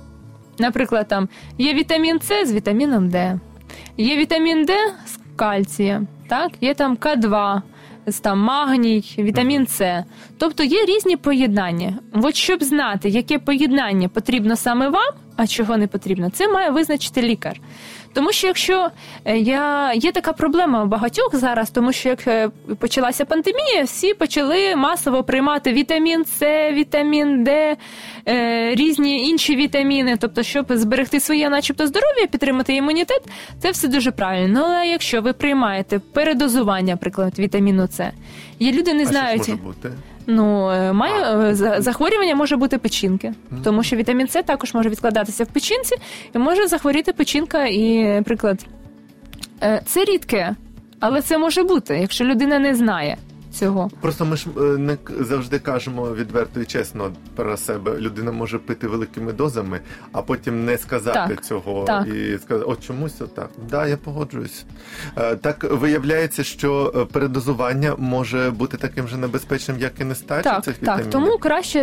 Наприклад, 0.59 1.09
там 1.09 1.29
є 1.59 1.75
вітамін 1.75 2.21
С 2.21 2.47
з 2.47 2.53
вітаміном 2.53 3.09
Д, 3.09 3.41
є 3.97 4.17
вітамін 4.17 4.65
Д 4.65 4.73
з 5.07 5.19
кальцієм, 5.37 6.07
так? 6.29 6.51
є 6.61 6.75
там 6.75 6.97
К2, 6.97 7.57
з 7.57 7.63
там 8.23 8.39
магній, 8.39 9.15
вітамін 9.19 9.67
С. 9.67 10.05
Тобто 10.39 10.63
є 10.65 10.85
різні 10.85 11.17
поєднання. 11.17 11.99
От 12.13 12.37
щоб 12.37 12.63
знати, 12.63 13.09
яке 13.09 13.39
поєднання 13.39 14.09
потрібно 14.09 14.57
саме 14.57 14.89
вам, 14.89 15.13
а 15.37 15.47
чого 15.47 15.77
не 15.77 15.87
потрібно. 15.87 16.31
Це 16.31 16.49
має 16.49 16.71
визначити 16.71 17.23
лікар. 17.23 17.61
Тому 18.17 18.33
що 18.33 18.47
якщо 18.47 18.89
е, 19.25 19.39
я 19.39 19.93
є 19.93 20.13
така 20.13 20.33
проблема 20.33 20.85
у 20.85 20.87
багатьох 20.87 21.35
зараз, 21.37 21.71
тому 21.71 21.93
що 21.93 22.09
як 22.09 22.27
е, 22.27 22.51
почалася 22.79 23.25
пандемія, 23.25 23.83
всі 23.85 24.15
почали 24.15 24.77
масово 24.77 25.25
приймати 25.25 25.73
вітамін 25.73 26.25
С, 26.25 26.73
вітамін 26.73 27.45
Д, 27.45 27.77
е, 28.29 28.75
різні 28.75 29.29
інші 29.29 29.57
вітаміни. 29.57 30.17
Тобто, 30.21 30.43
щоб 30.43 30.67
зберегти 30.71 31.21
своє, 31.21 31.51
начебто, 31.51 31.87
здоров'я, 31.87 32.27
підтримати 32.27 32.75
імунітет, 32.75 33.23
це 33.59 33.71
все 33.71 33.89
дуже 33.89 34.11
правильно. 34.11 34.63
Але 34.65 34.87
якщо 34.87 35.23
ви 35.23 35.33
приймаєте 35.33 35.99
передозування, 35.99 36.93
наприклад, 36.93 37.39
вітаміну 37.39 37.89
С, 37.89 38.11
є 38.59 38.73
люди 38.73 38.95
не 38.95 39.03
А 39.03 39.07
що 39.07 39.15
ж 39.15 39.37
може 39.39 39.57
бути? 39.57 39.91
Ну, 40.27 40.71
е, 40.71 40.93
має 40.93 41.37
е, 41.51 41.55
захворювання 41.83 42.35
може 42.35 42.57
бути 42.57 42.79
печінки, 42.79 43.35
тому 43.65 43.83
що 43.83 43.97
вітамін 43.97 44.29
С 44.29 44.43
також 44.43 44.75
може 44.75 44.89
відкладатися 44.89 45.45
в 45.45 45.47
печінці, 45.47 45.97
і 46.35 46.39
може 46.39 46.67
захворіти 46.67 47.13
печінка 47.13 47.67
і, 47.67 48.05
наприклад, 48.05 48.67
е, 49.63 49.83
це 49.87 50.05
рідке, 50.05 50.55
але 51.01 51.23
це 51.23 51.39
може 51.39 51.63
бути, 51.63 51.99
якщо 51.99 52.25
людина 52.25 52.59
не 52.59 52.75
знає 52.75 53.17
цього. 53.59 53.91
Просто 54.01 54.25
ми 54.25 54.37
ж 54.37 54.47
е, 54.57 54.61
не 54.61 54.97
завжди 55.21 55.59
кажемо 55.59 56.15
відверто 56.15 56.61
і 56.61 56.65
чесно 56.65 57.13
про 57.35 57.57
себе. 57.57 57.97
Людина 57.99 58.33
може 58.33 58.59
пити 58.59 58.89
великими 58.89 59.33
дозами, 59.33 59.81
а 60.13 60.23
потім 60.23 60.65
не 60.65 60.79
сказати 60.79 61.35
Так, 61.35 61.45
цього 61.45 61.85
так. 61.85 62.07
і 62.07 62.39
сказати, 62.39 62.71
от 62.71 62.85
чомусь 62.87 63.21
отак. 63.21 63.51
Да, 63.71 63.87
я 63.87 63.97
погоджуюсь. 63.97 64.65
Е, 65.19 65.37
Так 65.37 65.65
виявляється, 65.71 66.45
що 66.45 66.93
е, 66.97 67.05
передозування 67.05 67.95
може 67.99 68.51
бути 68.51 68.77
таким 68.77 69.09
же 69.09 69.17
небезпечним, 69.17 69.79
як 69.79 70.01
і 70.01 70.05
нестача 70.05 70.43
Так, 70.43 70.65
цих 70.65 70.79
так. 70.79 71.11
Тому 71.11 71.39
краще 71.39 71.81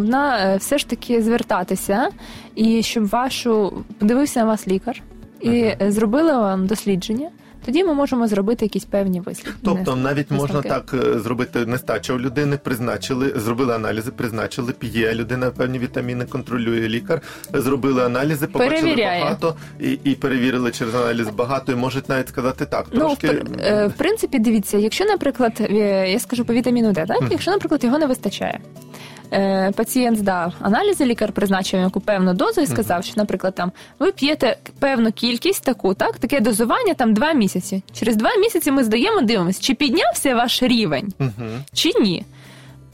на 0.00 0.56
все 0.56 0.78
ж 0.78 0.88
таки 0.88 1.22
звертатися, 1.22 2.08
і 2.54 2.82
щоб 2.82 3.08
вашу 3.08 3.84
подивився 3.98 4.40
на 4.40 4.46
вас 4.46 4.68
лікар 4.68 5.02
і 5.42 5.50
е, 5.60 5.76
зробили 5.88 6.32
вам 6.32 6.66
дослідження. 6.66 7.30
Тоді 7.64 7.84
ми 7.84 7.94
можемо 7.94 8.28
зробити 8.28 8.64
якісь 8.64 8.84
певні 8.84 9.20
вислідки. 9.20 9.52
Тобто 9.64 9.96
навіть 9.96 10.30
можна 10.30 10.62
так 10.62 10.94
е, 10.94 11.18
зробити 11.18 11.66
нестача 11.66 12.12
у 12.14 12.18
людини, 12.18 12.56
призначили, 12.62 13.32
зробили 13.36 13.74
аналізи, 13.74 14.10
призначили, 14.10 14.72
п'є 14.72 15.14
людина 15.14 15.50
певні 15.50 15.78
вітаміни, 15.78 16.24
контролює 16.24 16.88
лікар, 16.88 17.20
зробили 17.54 18.04
аналізи, 18.04 18.46
побачили 18.46 18.80
Перевіряє. 18.80 19.22
багато 19.22 19.56
і, 19.80 19.98
і 20.04 20.14
перевірили 20.14 20.70
через 20.70 20.94
аналіз 20.94 21.28
багато, 21.28 21.72
і 21.72 21.74
можуть 21.76 22.08
навіть 22.08 22.28
сказати 22.28 22.66
так. 22.66 22.86
Ну, 22.92 22.98
в, 23.08 23.16
Трошки 23.18 23.26
пр- 23.28 23.60
е, 23.66 23.86
в 23.86 23.92
принципі, 23.92 24.38
дивіться, 24.38 24.78
якщо, 24.78 25.04
наприклад, 25.04 25.52
е, 25.60 26.10
я 26.10 26.18
скажу 26.18 26.44
по 26.44 26.52
вітаміну 26.52 26.92
Д, 26.92 27.04
так? 27.08 27.22
Якщо, 27.30 27.50
наприклад, 27.50 27.84
його 27.84 27.98
не 27.98 28.06
вистачає. 28.06 28.60
Е, 29.32 29.72
Пацієнт 29.76 30.18
здав 30.18 30.54
аналізи, 30.60 31.04
лікар 31.04 31.32
призначив 31.32 31.80
яку 31.80 32.00
певну 32.00 32.34
дозу 32.34 32.60
і 32.60 32.66
сказав, 32.66 33.04
що, 33.04 33.14
наприклад, 33.16 33.54
там 33.54 33.72
ви 33.98 34.12
п'єте 34.12 34.56
певну 34.78 35.12
кількість 35.12 35.64
таку, 35.64 35.94
так, 35.94 36.18
таке 36.18 36.40
дозування 36.40 36.94
там 36.94 37.14
два 37.14 37.32
місяці. 37.32 37.82
Через 37.92 38.16
два 38.16 38.36
місяці 38.36 38.70
ми 38.70 38.84
здаємо, 38.84 39.20
дивимося, 39.20 39.62
чи 39.62 39.74
піднявся 39.74 40.34
ваш 40.34 40.62
рівень, 40.62 41.12
чи 41.72 41.90
ні. 42.00 42.24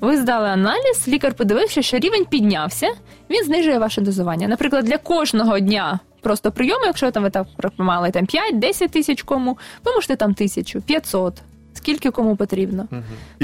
Ви 0.01 0.16
здали 0.16 0.48
аналіз, 0.48 1.09
лікар 1.09 1.35
подивився, 1.35 1.83
що 1.83 1.98
рівень 1.98 2.24
піднявся, 2.24 2.88
він 3.31 3.44
знижує 3.44 3.79
ваше 3.79 4.01
дозування. 4.01 4.48
Наприклад, 4.48 4.85
для 4.85 4.98
кожного 4.98 5.59
дня 5.59 5.98
просто 6.20 6.53
прийому, 6.53 6.87
якщо 6.87 7.11
там 7.11 7.22
ви 7.22 7.31
так 7.31 7.46
приймали 7.57 8.11
там 8.11 8.24
5-10 8.24 8.88
тисяч 8.88 9.22
кому, 9.22 9.59
ви 9.85 9.92
можете 9.92 10.16
там 10.16 10.35
тисячу, 10.35 10.81
500, 10.81 11.35
скільки 11.79 12.11
кому 12.11 12.37
потрібно. 12.37 12.88
і 12.93 12.97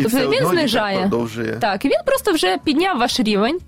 тобто 0.03 0.09
все 0.09 0.27
він 0.29 0.35
одно 0.35 0.49
знижає. 0.49 1.01
продовжує. 1.01 1.57
Так, 1.61 1.85
і 1.85 1.89
він 1.89 2.01
просто 2.07 2.33
вже 2.33 2.59
підняв 2.65 2.99
ваш 2.99 3.21
рівень, 3.21 3.59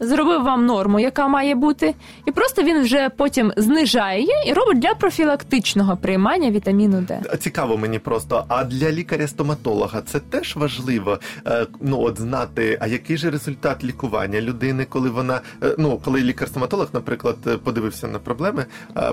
зробив 0.00 0.42
вам 0.42 0.66
норму, 0.66 1.00
яка 1.00 1.28
має 1.28 1.54
бути, 1.54 1.94
і 2.26 2.30
просто 2.32 2.62
він 2.62 2.82
вже 2.82 3.08
потім 3.16 3.52
знижає 3.56 4.20
її 4.20 4.32
і 4.46 4.52
робить 4.52 4.78
для 4.78 4.94
профілактичного 4.94 5.96
приймання 5.96 6.50
вітаміну 6.50 7.00
Д. 7.00 7.20
Цікаво 7.38 7.76
мені 7.76 7.98
просто. 7.98 8.44
А 8.48 8.64
для 8.64 8.90
лікаря-стоматолога 8.92 10.02
це 10.02 10.20
теж 10.20 10.56
важливо. 10.56 11.18
е, 11.46 11.66
Ну 11.80 12.00
от 12.00 12.20
знати, 12.20 12.78
а 12.80 12.86
який 12.86 13.16
же 13.16 13.30
результат 13.30 13.84
лікування 13.84 14.40
людини, 14.40 14.86
коли 14.88 15.10
вона 15.10 15.40
е, 15.62 15.74
ну 15.78 16.00
коли 16.04 16.20
лікар-стоматолог, 16.20 16.88
наприклад, 16.92 17.36
е, 17.46 17.56
подивився 17.56 18.08
на 18.08 18.18
проблеми, 18.18 18.64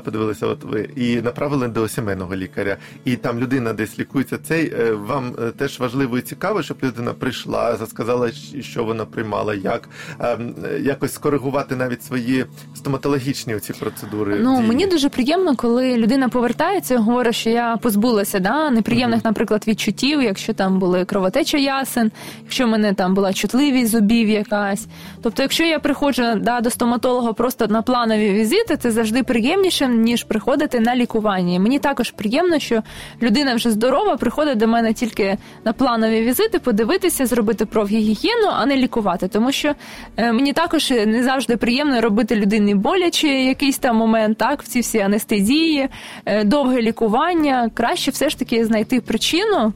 подивилися, 0.03 0.47
от 0.47 0.63
ви 0.63 0.89
і 0.95 1.21
направили 1.21 1.67
до 1.67 1.87
сімейного 1.87 2.35
лікаря, 2.35 2.77
і 3.05 3.15
там 3.15 3.39
людина 3.39 3.73
десь 3.73 3.99
лікується. 3.99 4.37
Цей 4.37 4.73
вам 4.93 5.31
теж 5.57 5.79
важливо 5.79 6.17
і 6.17 6.21
цікаво, 6.21 6.61
щоб 6.63 6.77
людина 6.83 7.13
прийшла, 7.13 7.77
сказала, 7.87 8.31
що 8.61 8.83
вона 8.83 9.05
приймала, 9.05 9.53
як 9.53 9.89
ем, 10.19 10.55
якось 10.81 11.13
скоригувати 11.13 11.75
навіть 11.75 12.03
свої 12.03 12.45
стоматологічні 12.75 13.55
оці 13.55 13.73
процедури. 13.73 14.39
Ну 14.39 14.55
дії. 14.55 14.67
мені 14.67 14.87
дуже 14.87 15.09
приємно, 15.09 15.55
коли 15.55 15.97
людина 15.97 16.29
повертається 16.29 16.93
і 16.93 16.97
говорить, 16.97 17.35
що 17.35 17.49
я 17.49 17.77
позбулася 17.77 18.39
да, 18.39 18.69
неприємних, 18.69 19.25
наприклад, 19.25 19.63
відчуттів, 19.67 20.21
якщо 20.21 20.53
там 20.53 20.79
були 20.79 21.05
кровотеча 21.05 21.57
ясен, 21.57 22.11
якщо 22.43 22.65
в 22.65 22.69
мене 22.69 22.93
там 22.93 23.13
була 23.13 23.33
чутливість 23.33 23.91
зубів 23.91 24.29
якась. 24.29 24.87
Тобто, 25.21 25.41
якщо 25.41 25.63
я 25.63 25.79
приходжу 25.79 26.23
да, 26.41 26.61
до 26.61 26.69
стоматолога 26.69 27.33
просто 27.33 27.67
на 27.67 27.81
планові 27.81 28.31
візити, 28.31 28.77
це 28.77 28.91
завжди 28.91 29.23
приємніше, 29.23 29.87
ніж 29.87 30.23
приходити 30.23 30.79
на 30.79 30.95
лікування. 30.95 31.59
Мені 31.59 31.79
також 31.79 32.11
приємно, 32.11 32.59
що 32.59 32.83
людина 33.21 33.55
вже 33.55 33.71
здорова, 33.71 34.17
приходить 34.17 34.57
до 34.57 34.67
мене 34.67 34.93
тільки 34.93 35.37
на 35.65 35.73
планові 35.73 36.21
візити, 36.21 36.59
подивитися, 36.59 37.25
зробити 37.25 37.65
профгігієну, 37.65 38.47
а 38.51 38.65
не 38.65 38.77
лікувати. 38.77 39.27
Тому 39.27 39.51
що 39.51 39.73
е, 40.17 40.31
мені 40.31 40.53
також 40.67 40.91
не 40.91 41.23
завжди 41.23 41.57
приємно 41.57 42.01
робити 42.01 42.35
людині 42.35 42.75
боляче 42.75 43.27
якийсь 43.27 43.77
там 43.77 43.95
момент, 43.95 44.37
так, 44.37 44.63
в 44.63 44.67
ці 44.67 44.79
всі 44.79 44.99
анестезії, 44.99 45.89
е, 46.25 46.43
довге 46.43 46.81
лікування. 46.81 47.71
Краще 47.73 48.11
все 48.11 48.29
ж 48.29 48.39
таки 48.39 48.65
знайти 48.65 49.01
причину 49.01 49.73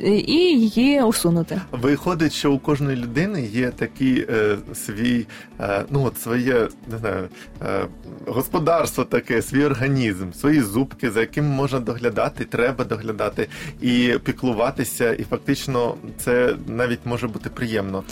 е, 0.00 0.10
і 0.10 0.60
її 0.60 1.02
усунути. 1.02 1.60
Виходить, 1.72 2.32
що 2.32 2.52
у 2.52 2.58
кожної 2.58 2.96
людини 2.96 3.48
є 3.52 3.70
такий 3.70 4.26
е, 4.30 4.56
свій, 4.74 5.26
е, 5.60 5.84
ну 5.90 6.04
от 6.04 6.20
своє 6.20 6.68
не 6.92 6.98
знаю, 6.98 7.28
е, 7.62 7.86
господарство 8.26 9.04
таке, 9.04 9.42
свій 9.42 9.64
організм, 9.64 10.32
свої 10.32 10.60
зубки, 10.60 11.10
за 11.10 11.20
яким 11.20 11.44
можна 11.44 11.80
доглядати, 11.80 12.44
треба 12.44 12.84
доглядати 12.84 13.48
і 13.80 14.14
піклуватися, 14.24 15.12
і 15.12 15.22
фактично 15.22 15.94
це 16.18 16.54
навіть 16.66 17.00
може 17.04 17.28
бути 17.28 17.50
приємно. 17.50 18.04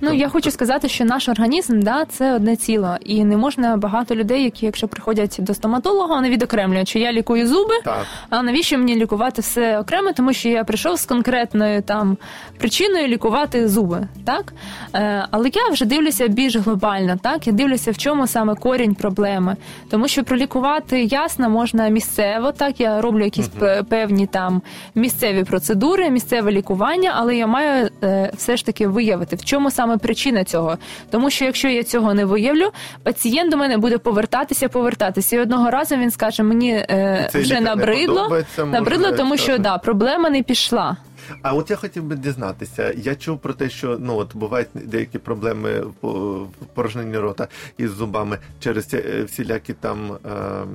Ну 0.00 0.12
я 0.12 0.28
хочу 0.28 0.50
сказати, 0.50 0.88
що 0.88 1.04
наш 1.04 1.28
організм 1.28 1.80
да 1.80 2.04
це 2.04 2.34
одне 2.34 2.56
ціло, 2.56 2.96
і 3.04 3.24
не 3.24 3.36
можна 3.36 3.76
багато 3.76 4.14
людей, 4.14 4.42
які, 4.44 4.66
якщо 4.66 4.88
приходять 4.88 5.36
до 5.38 5.54
стоматолога, 5.54 6.14
вони 6.14 6.30
відокремлюють, 6.30 6.88
що 6.88 6.98
я 6.98 7.12
лікую 7.12 7.46
зуби. 7.48 7.74
Так. 7.84 8.06
А 8.30 8.42
навіщо 8.42 8.78
мені 8.78 8.96
лікувати 8.96 9.42
все 9.42 9.78
окремо? 9.78 10.12
Тому 10.12 10.32
що 10.32 10.48
я 10.48 10.64
прийшов 10.64 10.96
з 10.98 11.04
конкретною 11.06 11.82
там 11.82 12.16
причиною 12.58 13.08
лікувати 13.08 13.68
зуби, 13.68 14.08
так 14.24 14.52
е, 14.94 15.26
але 15.30 15.50
я 15.54 15.68
вже 15.68 15.84
дивлюся 15.84 16.28
більш 16.28 16.56
глобально, 16.56 17.16
так 17.22 17.46
я 17.46 17.52
дивлюся, 17.52 17.90
в 17.90 17.98
чому 17.98 18.26
саме 18.26 18.54
корінь 18.54 18.94
проблеми, 18.94 19.56
тому 19.90 20.08
що 20.08 20.24
пролікувати 20.24 21.02
ясно 21.02 21.50
можна 21.50 21.88
місцево. 21.88 22.52
Так 22.52 22.80
я 22.80 23.00
роблю 23.00 23.24
якісь 23.24 23.48
п- 23.48 23.82
певні 23.88 24.26
там 24.26 24.62
місцеві 24.94 25.44
процедури, 25.44 26.10
місцеве 26.10 26.52
лікування, 26.52 27.12
але 27.16 27.36
я 27.36 27.46
маю 27.46 27.90
е, 28.02 28.30
все 28.36 28.56
ж 28.56 28.66
таки 28.66 28.86
виявити, 28.88 29.36
в 29.36 29.44
чому 29.44 29.70
саме 29.70 29.85
причина 29.98 30.44
цього. 30.44 30.78
Тому 31.10 31.30
що 31.30 31.44
якщо 31.44 31.68
я 31.68 31.82
цього 31.82 32.14
не 32.14 32.24
виявлю, 32.24 32.70
пацієнт 33.02 33.50
до 33.50 33.56
мене 33.56 33.78
буде 33.78 33.98
повертатися, 33.98 34.68
повертатися. 34.68 35.36
І 35.36 35.38
одного 35.38 35.70
разу 35.70 35.96
він 35.96 36.10
скаже: 36.10 36.42
мені 36.42 36.70
е, 36.72 37.30
вже 37.34 37.60
набридло, 37.60 38.42
набридло, 38.58 39.12
тому 39.12 39.36
що 39.36 39.58
да, 39.58 39.78
проблема 39.78 40.30
не 40.30 40.42
пішла. 40.42 40.96
А 41.42 41.54
от 41.54 41.70
я 41.70 41.76
хотів 41.76 42.02
би 42.04 42.16
дізнатися. 42.16 42.92
Я 42.96 43.14
чув 43.14 43.38
про 43.38 43.52
те, 43.52 43.70
що 43.70 43.98
ну 44.00 44.16
от 44.16 44.36
бувають 44.36 44.68
деякі 44.74 45.18
проблеми 45.18 45.80
в 45.80 45.92
по- 45.92 46.48
в 46.74 47.20
рота 47.20 47.48
із 47.78 47.90
зубами 47.90 48.38
через 48.60 48.94
е, 48.94 49.22
всілякі 49.24 49.72
там 49.72 50.12
е, 50.12 50.18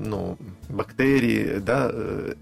ну 0.05 0.37
бактерії, 0.69 1.61
да 1.65 1.87
е, 1.87 1.93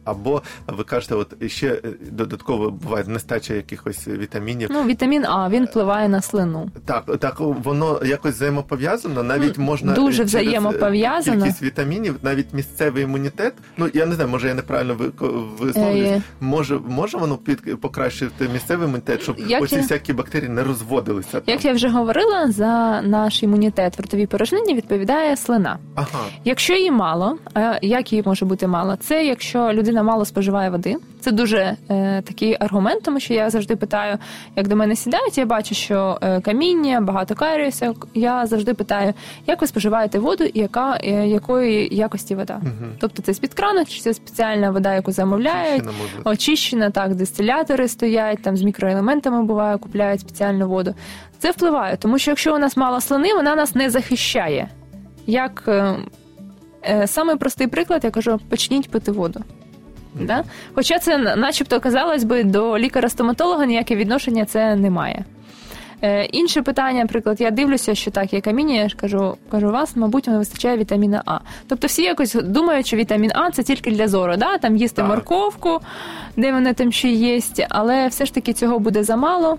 або 0.04 0.41
ви 0.67 0.84
кажете, 0.84 1.15
от 1.15 1.50
ще 1.52 1.82
додатково 2.12 2.72
буває 2.72 3.04
нестача 3.08 3.54
якихось 3.54 4.08
вітамінів. 4.08 4.69
Ну, 4.72 4.84
вітамін 4.84 5.26
А 5.26 5.50
він 5.50 5.65
впливає 5.65 6.10
на 6.10 6.22
слину. 6.22 6.69
Так, 6.86 7.17
так 7.19 7.39
воно 7.39 8.02
якось 8.06 8.36
взаємопов'язано. 8.36 9.24
Навіть 9.24 9.58
можна 9.58 9.93
дуже 9.93 10.17
через, 10.17 10.30
взаємопов'язано. 10.30 11.43
Кількість 11.43 11.62
вітамінів, 11.62 12.15
навіть 12.22 12.54
місцевий 12.54 13.04
імунітет. 13.04 13.54
Ну 13.78 13.89
я 13.93 14.06
не 14.06 14.15
знаю, 14.15 14.30
може 14.30 14.48
я 14.48 14.54
неправильно 14.54 14.93
ви- 14.95 15.12
висловлююсь. 15.60 16.22
Може, 16.39 16.80
може 16.88 17.17
воно 17.17 17.38
під 17.38 17.62
покращити 18.03 18.49
місцевий 18.53 18.88
імунітет, 18.88 19.21
щоб 19.21 19.39
Як 19.47 19.62
оці 19.63 19.75
я- 19.75 19.81
всякі 19.81 20.13
бактерії 20.13 20.49
не 20.49 20.63
розводилися. 20.63 21.31
там. 21.31 21.41
Як 21.47 21.65
я 21.65 21.73
вже 21.73 21.89
говорила, 21.89 22.51
за 22.51 23.01
наш 23.01 23.43
імунітет 23.43 23.97
в 23.97 24.01
ротовій 24.01 24.25
порожнині 24.27 24.73
відповідає 24.73 25.38
слина. 25.38 25.77
Ага. 25.95 26.19
Якщо 26.45 26.73
її 26.73 26.91
мало, 26.91 27.38
а 27.53 27.79
як 27.81 28.12
її 28.13 28.23
може 28.25 28.45
бути 28.45 28.67
мало? 28.67 28.95
Це 28.95 29.25
якщо 29.25 29.73
людина 29.73 30.03
мало 30.03 30.25
споживає 30.25 30.69
води. 30.69 30.95
Це 31.21 31.31
дуже 31.31 31.75
е, 31.89 32.21
такий 32.21 32.57
аргумент, 32.59 33.03
тому 33.03 33.19
що 33.19 33.33
я 33.33 33.49
завжди 33.49 33.75
питаю, 33.75 34.17
як 34.55 34.67
до 34.67 34.75
мене 34.75 34.95
сідають, 34.95 35.38
я 35.38 35.45
бачу, 35.45 35.75
що 35.75 36.17
е, 36.21 36.41
каміння, 36.41 37.01
багато 37.01 37.35
каріуса. 37.35 37.93
Я 38.13 38.45
завжди 38.45 38.73
питаю, 38.73 39.13
як 39.47 39.62
ви 39.62 39.67
споживаєте 39.67 40.19
воду 40.19 40.43
і 40.43 40.59
яка 40.59 40.99
е, 41.03 41.27
якої 41.27 41.95
якості 41.95 42.35
вода? 42.35 42.62
Тобто 42.99 43.21
це 43.21 43.33
з-під 43.33 43.53
крану, 43.53 43.85
чи 43.85 43.99
це 44.01 44.13
спеціальна 44.13 44.71
вода, 44.71 44.93
яку 44.95 45.12
замовляють, 45.12 45.83
Очищена, 45.83 46.31
очищена, 46.31 46.89
так, 46.89 47.15
дистилятори 47.15 47.88
стоять, 47.89 48.41
там 48.41 48.58
з 48.58 48.62
мікроелементами 48.62 49.43
буває, 49.43 49.78
купляють 49.78 50.21
спеціальну 50.21 50.69
воду. 50.69 50.95
Це 51.39 51.52
впливає, 51.52 51.97
тому 51.97 52.19
що 52.19 52.32
якщо 52.32 52.56
у 52.56 52.58
нас 52.58 52.78
мало 52.78 53.02
слини, 53.02 53.34
вона 53.34 53.56
нас 53.56 53.75
не 53.75 53.89
захищає. 53.89 54.69
Як 55.28 55.63
е, 55.67 55.95
е, 56.89 57.08
самий 57.08 57.36
простий 57.36 57.67
приклад, 57.67 58.04
я 58.04 58.12
кажу, 58.12 58.39
почніть 58.49 58.91
пити 58.91 59.12
воду. 59.12 59.43
Да? 60.15 60.43
Хоча 60.75 60.99
це, 60.99 61.17
начебто, 61.17 61.80
казалось 61.80 62.23
би, 62.23 62.43
до 62.43 62.78
лікаря-стоматолога 62.78 63.65
ніяке 63.65 63.95
відношення 63.95 64.45
це 64.45 64.75
не 64.75 64.89
має. 64.89 65.25
Е, 66.01 66.25
інше 66.25 66.62
питання, 66.62 66.99
наприклад, 67.01 67.41
я 67.41 67.51
дивлюся, 67.51 67.95
що 67.95 68.12
так, 68.12 68.33
є 68.33 68.41
каміння, 68.41 68.75
я 68.75 68.89
ж 68.89 68.95
кажу, 68.95 69.38
кажу, 69.51 69.71
вас, 69.71 69.95
мабуть, 69.95 70.27
не 70.27 70.38
вистачає 70.38 70.77
вітаміна 70.77 71.23
А. 71.25 71.39
Тобто 71.67 71.88
всі 71.88 72.03
якось 72.03 72.33
думають, 72.33 72.88
що 72.88 72.97
вітамін 72.97 73.31
А 73.35 73.51
це 73.51 73.63
тільки 73.63 73.91
для 73.91 74.07
зору, 74.07 74.38
да? 74.38 74.57
там 74.57 74.77
їсти 74.77 75.01
Так. 75.01 75.09
морковку, 75.09 75.79
де 76.38 76.51
вони 76.51 76.73
там 76.73 76.91
ще 76.91 77.09
є, 77.09 77.39
але 77.69 78.07
все 78.07 78.25
ж 78.25 78.33
таки 78.33 78.53
цього 78.53 78.79
буде 78.79 79.03
замало. 79.03 79.57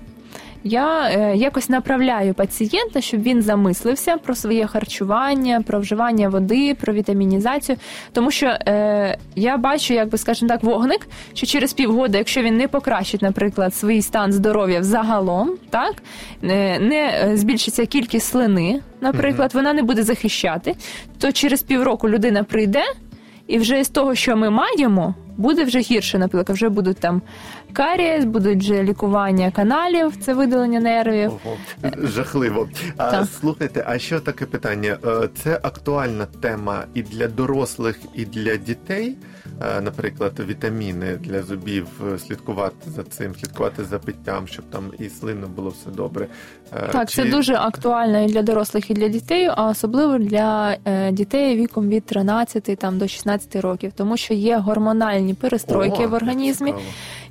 Я 0.65 1.11
е, 1.11 1.37
якось 1.37 1.69
направляю 1.69 2.35
пацієнта, 2.35 3.01
щоб 3.01 3.23
він 3.23 3.43
замислився 3.43 4.17
про 4.17 4.35
своє 4.35 4.67
харчування, 4.67 5.63
про 5.67 5.81
вживання 5.81 6.29
води, 6.29 6.77
про 6.81 6.93
вітамінізацію. 6.93 7.79
Тому 8.13 8.31
що 8.31 8.47
е, 8.47 9.19
я 9.37 9.57
бачу, 9.57 9.95
як 9.95 10.09
би 10.09 10.19
скажімо 10.19 10.49
так, 10.49 10.63
вогник, 10.63 11.09
що 11.35 11.47
через 11.47 11.73
півгода, 11.73 12.19
якщо 12.19 12.43
він 12.43 12.57
не 12.57 12.69
покращить, 12.69 13.23
наприклад, 13.23 13.75
свій 13.75 14.03
стан 14.03 14.33
здоров'я 14.33 14.81
взагалом, 14.81 15.51
так 15.71 15.95
е, 16.43 16.79
не 16.79 17.21
е, 17.25 17.37
збільшиться 17.37 17.87
кількість 17.87 18.27
слини, 18.27 18.81
наприклад, 19.01 19.55
вона 19.55 19.73
не 19.73 19.83
буде 19.83 20.03
захищати, 20.03 20.77
то 21.19 21.33
через 21.33 21.63
півроку 21.63 22.09
людина 22.09 22.45
прийде. 22.45 22.83
І 23.47 23.59
вже 23.59 23.85
з 23.85 23.89
того, 23.89 24.15
що 24.15 24.37
ми 24.37 24.51
маємо, 24.51 25.15
буде 25.41 25.65
вже 25.65 25.79
гірше, 25.79 26.19
наприклад, 26.19 26.57
вже 26.57 26.69
будуть 26.69 26.99
там 26.99 27.23
карієс, 27.73 28.25
будуть 28.25 28.59
вже 28.59 28.83
лікування 28.83 29.51
каналів, 29.51 30.17
це 30.17 30.35
видалення 30.35 30.81
нервів. 30.81 31.33
Ого, 31.45 31.57
жахливо. 32.03 32.69
А, 32.97 33.11
Так. 33.11 33.27
слухайте, 33.41 33.85
а 33.87 33.99
ще 33.99 34.21
таке 34.21 34.47
питання? 34.47 34.99
Е, 35.07 35.29
Це 35.43 35.61
актуальна 35.63 36.27
тема 36.27 36.85
і 36.95 37.03
для 37.03 37.29
дорослих, 37.29 37.99
і 38.15 38.25
для 38.25 38.57
дітей. 38.57 39.17
Е, 39.77 39.81
Наприклад, 39.81 40.33
вітаміни 40.49 41.17
для 41.21 41.43
зубів, 41.43 41.87
е, 42.15 42.19
слідкувати 42.19 42.91
за 42.91 43.03
цим, 43.03 43.35
слідкувати 43.35 43.85
за 43.85 43.99
питтям, 43.99 44.49
щоб 44.49 44.65
там 44.71 44.85
і 44.99 45.09
слинно 45.09 45.47
було 45.49 45.71
все 45.71 45.91
добре. 45.91 46.27
Так, 46.93 47.11
це 47.11 47.25
дуже 47.25 47.55
актуально 47.55 48.21
і 48.25 48.27
для 48.27 48.43
дорослих, 48.43 48.91
і 48.91 48.95
для 48.95 49.09
дітей, 49.09 49.51
а 49.57 49.69
особливо 49.69 50.19
для 50.19 50.77
дітей 51.11 51.57
віком 51.57 51.89
від 51.89 52.05
13 52.05 52.79
там, 52.79 52.99
до 52.99 53.09
16 53.09 53.57
років, 53.57 53.93
тому 53.97 54.17
що 54.17 54.35
є 54.35 54.57
гормональні 54.57 55.30
перестройки 55.35 56.07
О, 56.07 56.09
в 56.09 56.15
організмі. 56.15 56.75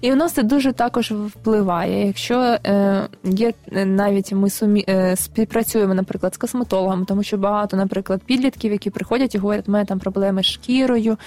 І 0.02 0.10
воно 0.10 0.30
це 0.30 0.44
дуже 0.44 0.72
також 0.72 1.12
впливає. 1.12 2.08
Якщо 2.08 2.36
е, 2.40 3.08
є 3.24 3.54
е, 3.72 3.86
навіть 3.86 4.34
ми 4.34 4.50
сумі 4.50 4.86
е, 4.90 5.16
співпрацюємо, 5.16 5.94
наприклад, 5.94 6.34
з 6.34 6.38
косметологами, 6.38 7.06
тому 7.06 7.24
що 7.24 7.38
багато, 7.38 7.78
наприклад, 7.78 8.22
підлітків, 8.26 8.72
які 8.72 8.90
приходять 8.90 9.36
і 9.36 9.38
говорять, 9.38 9.70
у 9.70 9.72
мене 9.72 9.86
там 9.86 10.00
проблеми 10.00 10.44
з 10.44 10.46
шкірою, 10.46 11.18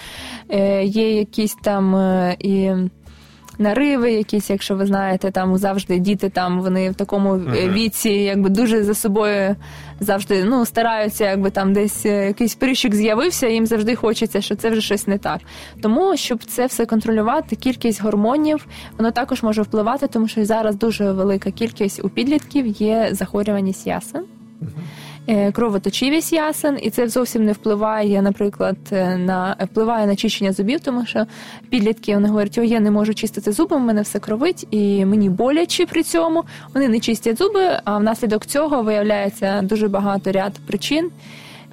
е, 0.48 0.84
є 0.84 1.18
якісь 1.18 1.56
там 1.62 1.96
е, 1.96 2.36
і. 2.38 2.70
Нариви, 3.62 4.12
якісь, 4.12 4.50
якщо 4.50 4.74
ви 4.76 4.86
знаєте, 4.86 5.30
там 5.30 5.56
завжди 5.58 5.98
діти 5.98 6.28
там 6.28 6.60
вони 6.60 6.90
в 6.90 6.94
такому 6.94 7.34
Мгм. 7.36 7.52
віці, 7.72 8.10
якби 8.10 8.48
дуже 8.48 8.82
за 8.84 8.94
собою 8.94 9.56
завжди 10.00 10.44
ну 10.44 10.64
стараються, 10.66 11.30
якби 11.30 11.50
там 11.50 11.72
десь 11.72 12.06
е, 12.06 12.26
якийсь 12.26 12.54
прищик 12.54 12.94
з'явився, 12.94 13.48
їм 13.48 13.66
завжди 13.66 13.94
хочеться, 13.94 14.40
що 14.40 14.56
це 14.56 14.70
вже 14.70 14.80
щось 14.80 15.06
не 15.06 15.18
так. 15.18 15.40
Тому 15.82 16.16
щоб 16.16 16.44
це 16.44 16.66
все 16.66 16.86
контролювати, 16.86 17.56
кількість 17.56 18.02
гормонів 18.02 18.66
воно 18.98 19.10
також 19.10 19.42
може 19.42 19.62
впливати, 19.62 20.06
тому 20.06 20.28
що 20.28 20.44
зараз 20.44 20.76
дуже 20.76 21.12
велика 21.12 21.50
кількість 21.50 22.04
у 22.04 22.08
підлітків 22.08 22.66
є 22.66 23.08
захворюваність 23.12 23.86
ясен. 23.86 24.22
е, 24.62 24.66
Кровоточивість 25.52 26.32
ясен, 26.32 26.78
і 26.82 26.90
це 26.90 27.08
зовсім 27.08 27.44
не 27.44 27.52
впливає, 27.52 28.22
наприклад, 28.22 28.76
е, 28.92 29.16
на 29.16 29.56
впливає 29.60 30.06
на 30.06 30.16
чищення 30.16 30.52
зубів, 30.52 30.80
тому 30.80 31.06
що 31.06 31.26
підлітки 31.70 32.14
вони 32.14 32.28
говорять, 32.28 32.58
о, 32.58 32.62
я 32.62 32.80
не 32.80 32.90
можу 32.90 33.14
чистити 33.14 33.52
зуби, 33.52 33.76
в 33.76 33.80
мене 33.80 34.02
все 34.02 34.18
кровить, 34.18 34.66
і 34.70 35.04
мені 35.04 35.28
боляче 35.28 35.86
при 35.86 36.02
цьому. 36.02 36.44
Вони 36.74 36.88
не 36.88 37.00
чистять 37.00 37.38
зуби, 37.38 37.80
а 37.84 37.98
внаслідок 37.98 38.46
цього 38.46 38.82
виявляється 38.82 39.62
дуже 39.62 39.88
багато 39.88 40.32
ряд 40.32 40.52
причин. 40.66 41.10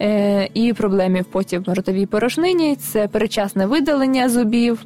е, 0.01 0.49
І 0.53 0.73
проблемів 0.73 1.25
потім 1.25 1.63
в 1.67 1.73
ротовій 1.73 2.05
порожнині, 2.05 2.75
це 2.75 3.07
перечасне 3.07 3.65
видалення 3.65 4.29
зубів. 4.29 4.85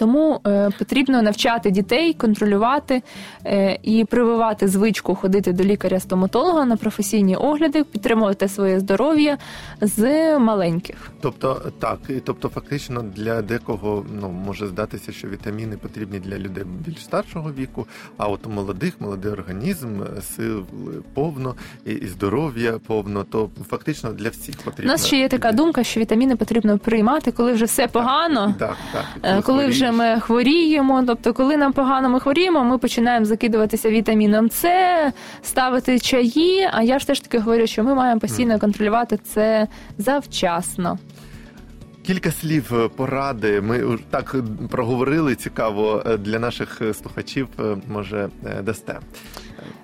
Тому 0.00 0.40
е, 0.46 0.70
потрібно 0.78 1.22
навчати 1.22 1.70
дітей 1.70 2.12
контролювати 2.14 3.02
е, 3.46 3.78
і 3.82 4.04
прививати 4.04 4.68
звичку 4.68 5.14
ходити 5.14 5.52
до 5.52 5.64
лікаря-стоматолога 5.64 6.64
на 6.64 6.76
професійні 6.76 7.36
огляди, 7.36 7.84
підтримувати 7.84 8.48
своє 8.48 8.80
здоров'я 8.80 9.38
з 9.80 10.38
маленьких. 10.38 11.10
Тобто, 11.20 11.72
так, 11.78 11.98
і 12.08 12.12
тобто, 12.12 12.48
фактично 12.48 13.02
для 13.02 13.42
декого 13.42 14.04
ну 14.20 14.28
може 14.28 14.66
здатися, 14.66 15.12
що 15.12 15.28
вітаміни 15.28 15.76
потрібні 15.76 16.18
для 16.18 16.38
людей 16.38 16.64
більш 16.86 17.04
старшого 17.04 17.52
віку, 17.52 17.86
а 18.16 18.26
от 18.28 18.46
у 18.46 18.50
молодих, 18.50 19.00
молодий 19.00 19.32
організм, 19.32 20.02
сил 20.36 20.64
повно 21.14 21.54
і, 21.86 21.92
і 21.92 22.06
здоров'я 22.06 22.72
повно, 22.86 23.24
то 23.24 23.50
фактично 23.68 24.12
для 24.12 24.28
всіх 24.28 24.54
У 24.60 24.64
потрібно. 24.64 24.92
нас 24.92 25.06
ще 25.06 25.16
є 25.16 25.28
така 25.28 25.52
думка, 25.52 25.84
що 25.84 26.00
вітаміни 26.00 26.36
потрібно 26.36 26.78
приймати, 26.78 27.32
коли 27.32 27.52
вже 27.52 27.64
все 27.64 27.86
погано. 27.86 28.54
Так, 28.58 28.76
так. 28.92 29.04
Е, 29.22 29.42
Коли 29.42 29.66
вже 29.66 29.89
ми 29.92 30.20
хворіємо, 30.20 31.04
тобто, 31.06 31.32
коли 31.32 31.56
нам 31.56 31.72
погано 31.72 32.08
ми 32.08 32.20
хворіємо, 32.20 32.64
ми 32.64 32.78
починаємо 32.78 33.26
закидуватися 33.26 33.90
вітаміном 33.90 34.50
С, 34.50 35.12
ставити 35.42 35.98
чаї. 35.98 36.68
А 36.72 36.82
я 36.82 36.98
ж 36.98 37.06
теж 37.06 37.20
таки 37.20 37.38
говорю, 37.38 37.66
що 37.66 37.84
ми 37.84 37.94
маємо 37.94 38.20
постійно 38.20 38.58
контролювати 38.58 39.16
це 39.16 39.66
завчасно. 39.98 40.98
Кілька 42.02 42.32
слів 42.32 42.74
е, 42.74 42.88
поради. 42.88 43.60
Ми 43.60 43.98
так 44.10 44.36
проговорили 44.70 45.34
цікаво 45.34 46.02
е, 46.06 46.16
для 46.16 46.38
наших 46.38 46.82
е, 46.82 46.94
слухачів. 46.94 47.48
Може 47.88 48.28
дасте. 48.62 48.98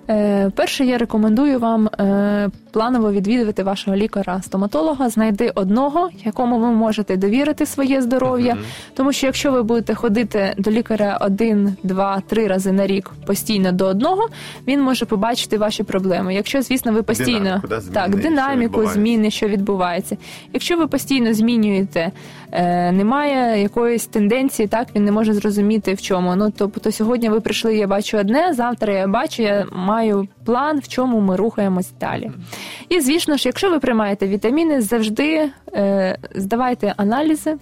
Е, 0.08 0.50
перше, 0.54 0.84
я 0.84 0.98
рекомендую 0.98 1.58
вам 1.58 1.86
е, 1.86 2.50
планово 2.72 3.12
відвідувати 3.12 3.62
вашого 3.62 3.96
лікаря-стоматолога. 3.96 5.08
Знайди 5.08 5.52
одного, 5.54 6.08
якому 6.24 6.58
ви 6.58 6.66
можете 6.66 7.16
довірити 7.16 7.66
своє 7.66 8.02
здоров'я. 8.02 8.54
Мгм. 8.54 8.64
Тому 8.94 9.12
що 9.12 9.26
якщо 9.26 9.52
ви 9.52 9.62
будете 9.62 9.94
ходити 9.94 10.54
до 10.58 10.70
лікаря 10.70 11.18
один, 11.20 11.76
два, 11.82 12.22
три 12.26 12.46
рази 12.46 12.72
на 12.72 12.86
рік 12.86 13.10
постійно 13.26 13.72
до 13.72 13.86
одного, 13.86 14.28
він 14.68 14.80
може 14.82 15.04
побачити 15.06 15.58
ваші 15.58 15.82
проблеми. 15.82 16.34
Якщо, 16.34 16.62
звісно, 16.62 16.92
ви 16.92 17.02
постійно 17.02 17.38
Динаміку, 17.38 17.68
да, 17.68 17.80
зміни, 17.80 17.94
так, 17.94 18.16
динаміку, 18.16 18.62
відбувається. 18.62 18.94
зміни, 18.94 19.30
що 19.30 19.48
відбувається. 19.48 20.16
Якщо 20.52 20.76
ви 20.76 20.86
постійно 20.86 21.34
змінюєте, 21.34 22.12
е, 22.52 22.92
немає 22.92 23.62
якоїсь 23.62 24.06
тенденції, 24.06 24.68
так 24.68 24.88
він 24.94 25.04
не 25.04 25.12
може 25.12 25.32
зрозуміти 25.32 25.94
в 25.94 26.02
чому. 26.02 26.36
Ну 26.36 26.52
тобто 26.56 26.92
сьогодні 26.92 27.28
ви 27.28 27.40
прийшли, 27.40 27.76
я 27.76 27.86
бачу 27.86 28.18
одне, 28.18 28.54
завтра 28.54 28.92
я 28.92 29.06
бачу, 29.06 29.42
я 29.42 29.66
маю 29.72 29.95
план, 30.44 30.78
в 30.78 30.88
чому 30.88 31.20
ми 31.20 31.36
рухаємось 31.36 31.92
далі. 32.00 32.30
І 32.88 33.00
звісно 33.00 33.36
ж, 33.36 33.48
якщо 33.48 33.70
ви 33.70 33.78
приймаєте 33.78 34.28
вітаміни, 34.28 34.80
завжди 34.80 35.50
е, 35.74 36.18
здавайте 36.34 36.94
аналізи, 36.96 37.56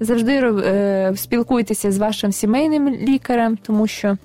завжди 0.00 0.32
е, 0.32 1.12
спілкуйтеся 1.16 1.92
з 1.92 1.98
вашим 1.98 2.32
сімейним 2.32 2.88
лікарем, 2.88 3.56
тому 3.66 3.86
що 3.86 4.16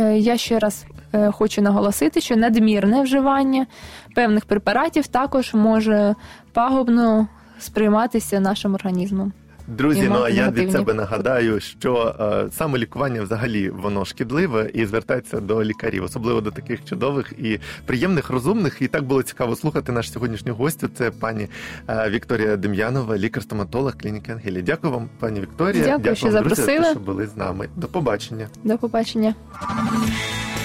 е, 0.00 0.18
я 0.18 0.36
ще 0.36 0.58
раз. 0.58 0.86
е, 1.14 1.30
Хочу 1.30 1.62
наголосити, 1.62 2.20
що 2.20 2.36
надмірне 2.36 3.02
вживання 3.02 3.66
певних 4.14 4.44
препаратів 4.44 5.06
також 5.06 5.54
може 5.54 6.14
пагубно 6.52 7.28
сприйматися 7.58 8.40
нашим 8.40 8.74
організмом. 8.74 9.32
Друзі, 9.68 10.08
ну 10.12 10.22
а 10.22 10.28
я 10.28 10.50
від 10.50 10.72
себе 10.72 10.94
нагадаю, 10.94 11.60
що 11.60 12.14
е, 12.20 12.52
самолікування 12.52 13.22
взагалі 13.22 13.70
воно 13.70 14.04
шкідливе 14.04 14.70
і 14.74 14.86
звертайтеся 14.86 15.40
до 15.40 15.64
лікарів, 15.64 16.04
особливо 16.04 16.40
до 16.40 16.50
таких 16.50 16.84
чудових 16.84 17.32
і 17.38 17.60
приємних, 17.86 18.30
розумних. 18.30 18.82
І 18.82 18.88
так 18.88 19.04
було 19.04 19.22
цікаво 19.22 19.56
слухати 19.56 19.92
наш 19.92 20.12
сьогоднішню 20.12 20.54
гостю. 20.54 20.88
Це 20.98 21.10
пані 21.10 21.48
е, 21.88 22.10
Вікторія 22.10 22.56
Дем'янова, 22.56 23.16
лікар-стоматолог 23.16 23.96
клініки 23.96 24.32
Ангелія. 24.32 24.62
Дякую 24.62 24.92
вам, 24.92 25.08
пані 25.18 25.40
Вікторія. 25.40 25.84
Дякую, 25.84 26.16
що 26.16 26.26
вам, 26.26 26.44
друзі, 26.44 26.54
запросили. 26.54 26.90
що 26.90 27.00
були 27.00 27.26
з 27.26 27.36
нами. 27.36 27.68
До 27.76 27.86
побачення. 27.86 28.48
До 28.64 28.78
побачення. 28.78 29.34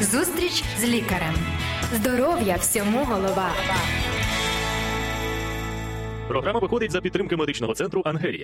Зустріч 0.02 0.64
з 0.80 0.84
лікарем. 0.84 1.34
Здоров'я 1.96 2.56
всьому 2.56 3.06
голова. 3.06 3.50
Програма 6.28 6.60
виходить 6.60 6.92
за 6.92 7.02
підтримки 7.02 7.36
медичного 7.36 7.74
центру 7.74 8.02
Ангелія. 8.06 8.40